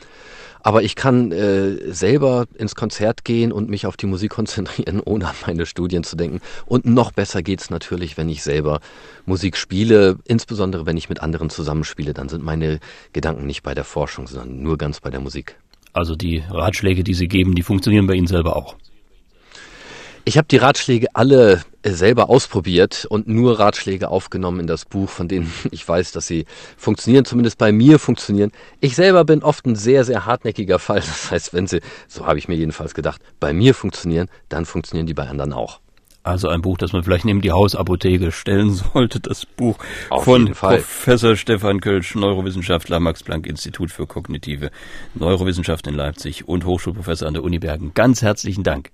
Aber 0.61 0.83
ich 0.83 0.97
kann 0.97 1.33
äh, 1.33 1.93
selber 1.93 2.47
ins 2.57 2.75
Konzert 2.75 3.25
gehen 3.25 3.53
und 3.53 3.71
mich 3.71 3.87
auf 3.87 3.97
die 3.97 4.07
Musik 4.07 4.31
konzentrieren, 4.39 5.01
ohne 5.01 5.29
an 5.29 5.35
meine 5.47 5.67
Studien 5.67 6.05
zu 6.05 6.17
denken. 6.17 6.41
Und 6.67 6.85
noch 6.85 7.13
besser 7.13 7.43
geht's 7.43 7.71
natürlich, 7.71 8.17
wenn 8.17 8.29
ich 8.29 8.43
selber 8.43 8.81
Musik 9.25 9.57
spiele, 9.57 10.19
insbesondere 10.27 10.87
wenn 10.87 10.97
ich 10.97 11.09
mit 11.09 11.21
anderen 11.21 11.51
zusammenspiele. 11.51 12.15
Dann 12.15 12.29
sind 12.29 12.45
meine 12.45 12.81
Gedanken 13.13 13.47
nicht 13.47 13.63
bei 13.63 13.75
der 13.75 13.85
Forschung, 13.85 14.27
sondern 14.27 14.63
nur 14.63 14.79
ganz 14.79 15.01
bei 15.01 15.11
der 15.11 15.21
Musik. 15.21 15.57
Also 15.93 16.17
die 16.17 16.43
Ratschläge, 16.51 17.03
die 17.03 17.15
Sie 17.15 17.29
geben, 17.29 17.55
die 17.55 17.63
funktionieren 17.63 18.07
bei 18.07 18.15
Ihnen 18.15 18.27
selber 18.27 18.57
auch. 18.57 18.77
Ich 20.29 20.37
habe 20.37 20.47
die 20.47 20.59
Ratschläge 20.59 21.07
alle 21.15 21.63
äh, 21.81 21.89
selber 21.89 22.29
ausprobiert 22.29 23.07
und 23.09 23.29
nur 23.29 23.59
Ratschläge 23.59 24.11
aufgenommen 24.11 24.61
in 24.61 24.67
das 24.67 24.85
Buch, 24.85 25.09
von 25.09 25.27
denen 25.27 25.51
ich 25.71 25.89
weiß, 25.89 26.13
dass 26.13 26.27
sie 26.27 26.45
funktionieren, 26.77 27.25
zumindest 27.25 27.57
bei 27.57 27.73
mir 27.73 27.99
funktionieren. 27.99 28.53
Ich 28.81 28.95
selber 28.95 29.25
bin 29.25 29.43
oft 29.43 29.65
ein 29.65 29.75
sehr, 29.75 30.05
sehr 30.05 30.27
hartnäckiger 30.27 30.79
Fall. 30.79 30.99
Das 30.99 31.31
heißt, 31.31 31.55
wenn 31.55 31.67
sie, 31.67 31.81
so 32.09 32.27
habe 32.27 32.39
ich 32.39 32.47
mir 32.47 32.57
jedenfalls 32.57 32.93
gedacht, 32.93 33.23
bei 33.41 33.55
mir 33.55 33.73
funktionieren, 33.73 34.29
dann 34.51 34.67
funktionieren 34.67 35.07
die 35.07 35.15
bei 35.15 35.27
anderen 35.27 35.55
auch. 35.55 35.81
Also 36.25 36.49
ein 36.49 36.61
Buch, 36.61 36.77
das 36.77 36.93
man 36.93 37.03
vielleicht 37.05 37.25
neben 37.25 37.41
die 37.41 37.53
Hausapotheke 37.53 38.31
stellen 38.31 38.71
sollte, 38.93 39.21
das 39.21 39.47
Buch 39.47 39.79
Auf 40.11 40.25
von 40.25 40.53
Professor 40.53 41.37
Stefan 41.37 41.81
Kölsch, 41.81 42.15
Neurowissenschaftler, 42.15 43.01
Max-Planck-Institut 43.01 43.91
für 43.91 44.07
kognitive 44.07 44.73
Neurowissenschaft 45.15 45.87
in 45.87 45.95
Leipzig 45.95 46.47
und 46.47 46.67
Hochschulprofessor 46.67 47.27
an 47.27 47.33
der 47.33 47.45
Uni 47.45 47.61
Bergen. 47.61 47.93
Ganz 47.95 48.21
herzlichen 48.21 48.63
Dank. 48.63 48.91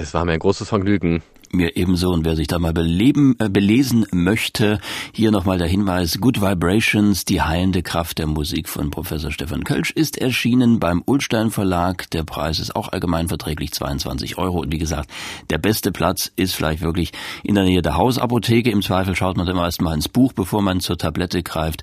Es 0.00 0.14
war 0.14 0.24
mir 0.24 0.32
ein 0.32 0.38
großes 0.38 0.68
Vergnügen. 0.68 1.22
Mir 1.52 1.76
ebenso. 1.76 2.10
Und 2.10 2.24
wer 2.24 2.36
sich 2.36 2.46
da 2.46 2.58
mal 2.58 2.72
beleben, 2.72 3.36
äh, 3.38 3.50
belesen 3.50 4.06
möchte, 4.12 4.78
hier 5.12 5.30
nochmal 5.30 5.58
der 5.58 5.66
Hinweis, 5.66 6.20
Good 6.20 6.40
Vibrations, 6.40 7.24
die 7.24 7.42
heilende 7.42 7.82
Kraft 7.82 8.18
der 8.18 8.26
Musik 8.26 8.68
von 8.68 8.90
Professor 8.90 9.30
Stefan 9.30 9.64
Kölsch 9.64 9.90
ist 9.90 10.16
erschienen 10.16 10.78
beim 10.78 11.02
Ulstein 11.04 11.50
Verlag. 11.50 12.08
Der 12.12 12.22
Preis 12.22 12.60
ist 12.60 12.74
auch 12.76 12.88
allgemein 12.88 13.28
verträglich 13.28 13.72
22 13.72 14.38
Euro. 14.38 14.60
Und 14.60 14.72
wie 14.72 14.78
gesagt, 14.78 15.10
der 15.50 15.58
beste 15.58 15.92
Platz 15.92 16.32
ist 16.36 16.54
vielleicht 16.54 16.80
wirklich 16.80 17.12
in 17.42 17.56
der 17.56 17.64
Nähe 17.64 17.82
der 17.82 17.96
Hausapotheke. 17.96 18.70
Im 18.70 18.80
Zweifel 18.80 19.14
schaut 19.14 19.36
man 19.36 19.48
immer 19.48 19.64
erst 19.64 19.82
mal 19.82 19.94
ins 19.94 20.08
Buch, 20.08 20.32
bevor 20.32 20.62
man 20.62 20.80
zur 20.80 20.96
Tablette 20.96 21.42
greift, 21.42 21.82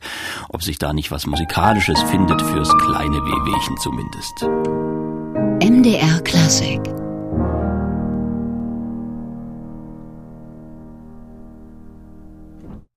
ob 0.49 0.63
sich 0.63 0.79
da 0.79 0.91
nicht 0.93 1.11
was 1.11 1.27
Musikalisches 1.27 2.01
findet, 2.03 2.41
fürs 2.41 2.75
kleine 2.77 3.17
Wehwehchen 3.17 3.77
zumindest. 3.77 4.47
MDR 5.61 6.19
Classic 6.21 6.79